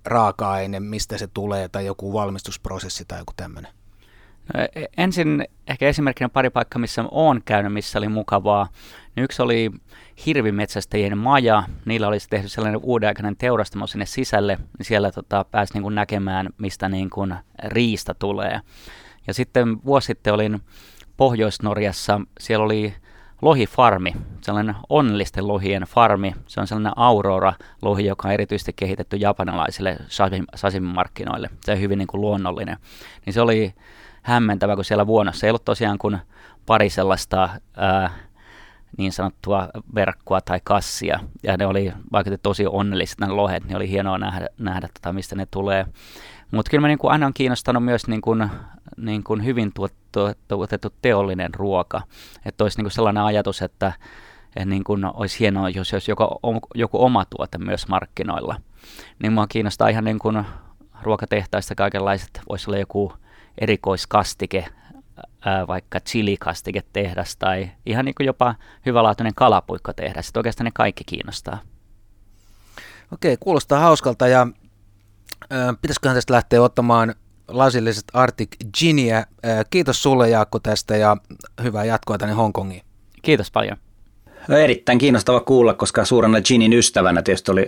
raaka-aine, 0.04 0.80
mistä 0.80 1.18
se 1.18 1.26
tulee 1.26 1.68
tai 1.68 1.86
joku 1.86 2.12
valmistusprosessi 2.12 3.04
tai 3.04 3.18
joku 3.18 3.32
tämmöinen? 3.36 3.72
No, 4.54 4.60
e, 4.60 4.84
ensin 4.96 5.44
ehkä 5.68 5.88
esimerkkinä 5.88 6.28
pari 6.28 6.50
paikkaa, 6.50 6.80
missä 6.80 7.04
olen 7.10 7.42
käynyt, 7.44 7.72
missä 7.72 7.98
oli 7.98 8.08
mukavaa. 8.08 8.68
Yksi 9.16 9.42
oli 9.42 9.70
hirvimetsästäjien 10.26 11.18
maja. 11.18 11.62
Niillä 11.84 12.08
olisi 12.08 12.28
tehty 12.28 12.48
sellainen 12.48 12.80
uudenaikainen 12.82 13.36
teurastamo 13.36 13.86
sinne 13.86 14.06
sisälle. 14.06 14.56
Niin 14.56 14.86
siellä 14.86 15.12
tota, 15.12 15.44
pääsi 15.50 15.74
niin 15.74 15.82
kuin 15.82 15.94
näkemään, 15.94 16.48
mistä 16.58 16.88
niin 16.88 17.10
kuin 17.10 17.34
riista 17.64 18.14
tulee. 18.14 18.60
Ja 19.26 19.34
sitten 19.34 19.84
vuosi 19.84 20.06
sitten 20.06 20.34
olin 20.34 20.60
Pohjois-Norjassa. 21.16 22.20
Siellä 22.40 22.64
oli 22.64 22.94
lohifarmi, 23.42 24.14
sellainen 24.40 24.74
onnellisten 24.88 25.48
lohien 25.48 25.82
farmi. 25.82 26.34
Se 26.46 26.60
on 26.60 26.66
sellainen 26.66 26.92
Aurora-lohi, 26.96 28.06
joka 28.06 28.28
on 28.28 28.34
erityisesti 28.34 28.72
kehitetty 28.72 29.16
japanilaisille 29.16 29.96
sashimi-markkinoille. 30.56 31.50
Se 31.64 31.72
on 31.72 31.80
hyvin 31.80 31.98
niin 31.98 32.06
kuin 32.06 32.20
luonnollinen. 32.20 32.76
Niin 33.26 33.34
se 33.34 33.40
oli 33.40 33.74
hämmentävä, 34.22 34.74
kun 34.74 34.84
siellä 34.84 35.06
vuonossa 35.06 35.46
ei 35.46 35.50
ollut 35.50 35.64
tosiaan 35.64 35.98
kuin 35.98 36.18
pari 36.66 36.90
sellaista 36.90 37.48
ää, 37.76 38.10
niin 38.98 39.12
sanottua 39.12 39.68
verkkoa 39.94 40.40
tai 40.40 40.60
kassia. 40.64 41.20
Ja 41.42 41.56
ne 41.56 41.66
oli 41.66 41.92
vaikka 42.12 42.38
tosi 42.42 42.66
onnelliset 42.66 43.20
nämä 43.20 43.36
lohet, 43.36 43.64
niin 43.64 43.76
oli 43.76 43.90
hienoa 43.90 44.18
nähdä, 44.18 44.46
nähdä 44.58 44.88
tota, 44.94 45.12
mistä 45.12 45.36
ne 45.36 45.46
tulee. 45.50 45.86
Mutta 46.50 46.70
kyllä 46.70 46.80
mä 46.80 46.88
niin 46.88 46.98
kuin 46.98 47.12
aina 47.12 47.26
on 47.26 47.34
kiinnostanut 47.34 47.84
myös 47.84 48.06
niin 48.06 48.20
kuin, 48.20 48.50
niin 48.96 49.24
kuin 49.24 49.44
hyvin 49.44 49.72
tuotettu 50.48 50.94
teollinen 51.02 51.54
ruoka. 51.54 52.02
Että 52.44 52.64
olisi 52.64 52.78
niin 52.78 52.84
kuin 52.84 52.92
sellainen 52.92 53.22
ajatus, 53.22 53.62
että, 53.62 53.92
että 54.46 54.64
niin 54.64 54.84
kuin 54.84 55.04
olisi 55.04 55.40
hienoa, 55.40 55.68
jos 55.68 55.92
olisi 55.92 56.10
joku, 56.10 56.24
joku 56.74 57.04
oma 57.04 57.24
tuote 57.24 57.58
myös 57.58 57.88
markkinoilla. 57.88 58.56
Niin 59.18 59.32
mua 59.32 59.46
kiinnostaa 59.46 59.88
ihan 59.88 60.04
niin 60.04 60.18
kuin 60.18 60.44
ruokatehtaista 61.02 61.74
kaikenlaiset, 61.74 62.40
voisi 62.48 62.70
olla 62.70 62.78
joku 62.78 63.12
erikoiskastike, 63.58 64.66
ää, 65.44 65.66
vaikka 65.66 66.00
chilikastiketehdas 66.00 67.36
tai 67.36 67.70
ihan 67.86 68.04
niin 68.04 68.14
kuin 68.14 68.26
jopa 68.26 68.54
hyvälaatuinen 68.86 69.34
kalapuikkotehdas. 69.34 70.28
Että 70.28 70.40
oikeastaan 70.40 70.64
ne 70.64 70.70
kaikki 70.74 71.04
kiinnostaa. 71.04 71.58
Okei, 73.12 73.36
kuulostaa 73.40 73.80
hauskalta 73.80 74.28
ja 74.28 74.46
äh, 75.52 75.76
pitäisiköhän 75.82 76.16
tästä 76.16 76.34
lähteä 76.34 76.62
ottamaan 76.62 77.14
lasilliset 77.48 78.04
Arctic 78.12 78.48
Ginia. 78.78 79.26
Kiitos 79.70 80.02
sulle 80.02 80.28
Jaakko 80.30 80.58
tästä 80.58 80.96
ja 80.96 81.16
hyvää 81.62 81.84
jatkoa 81.84 82.18
tänne 82.18 82.34
Hongkongiin. 82.34 82.82
Kiitos 83.22 83.50
paljon. 83.50 83.76
No, 84.48 84.56
erittäin 84.56 84.98
kiinnostava 84.98 85.40
kuulla, 85.40 85.74
koska 85.74 86.04
suurena 86.04 86.40
Ginin 86.40 86.72
ystävänä 86.72 87.22
tietysti 87.22 87.50
oli 87.50 87.66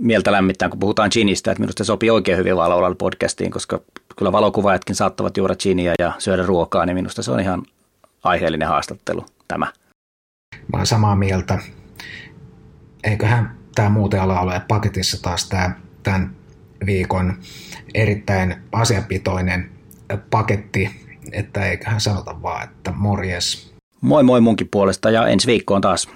mieltä 0.00 0.32
lämmittää, 0.32 0.68
kun 0.68 0.78
puhutaan 0.78 1.10
Ginistä, 1.12 1.50
että 1.50 1.60
minusta 1.60 1.84
se 1.84 1.86
sopii 1.86 2.10
oikein 2.10 2.38
hyvin 2.38 2.56
Valolalla 2.56 2.96
podcastiin, 2.96 3.50
koska 3.50 3.80
kyllä 4.16 4.32
valokuvaajatkin 4.32 4.96
saattavat 4.96 5.36
juoda 5.36 5.56
ginia 5.56 5.92
ja 5.98 6.12
syödä 6.18 6.46
ruokaa, 6.46 6.86
niin 6.86 6.96
minusta 6.96 7.22
se 7.22 7.30
on 7.30 7.40
ihan 7.40 7.62
aiheellinen 8.24 8.68
haastattelu 8.68 9.26
tämä. 9.48 9.66
Mä 10.54 10.76
olen 10.76 10.86
samaa 10.86 11.16
mieltä. 11.16 11.58
Eiköhän 13.04 13.56
tämä 13.74 13.88
muuten 13.88 14.20
ala 14.20 14.40
ole 14.40 14.62
paketissa 14.68 15.22
taas 15.22 15.48
tämä 15.48 15.70
tämän 16.02 16.36
viikon 16.86 17.38
erittäin 17.94 18.56
asiapitoinen 18.72 19.70
paketti, 20.30 20.90
että 21.32 21.66
eiköhän 21.66 22.00
sanota 22.00 22.42
vaan, 22.42 22.64
että 22.64 22.92
morjes. 22.96 23.74
Moi 24.00 24.22
moi 24.22 24.40
munkin 24.40 24.68
puolesta 24.70 25.10
ja 25.10 25.26
ensi 25.26 25.46
viikkoon 25.46 25.80
taas. 25.80 26.08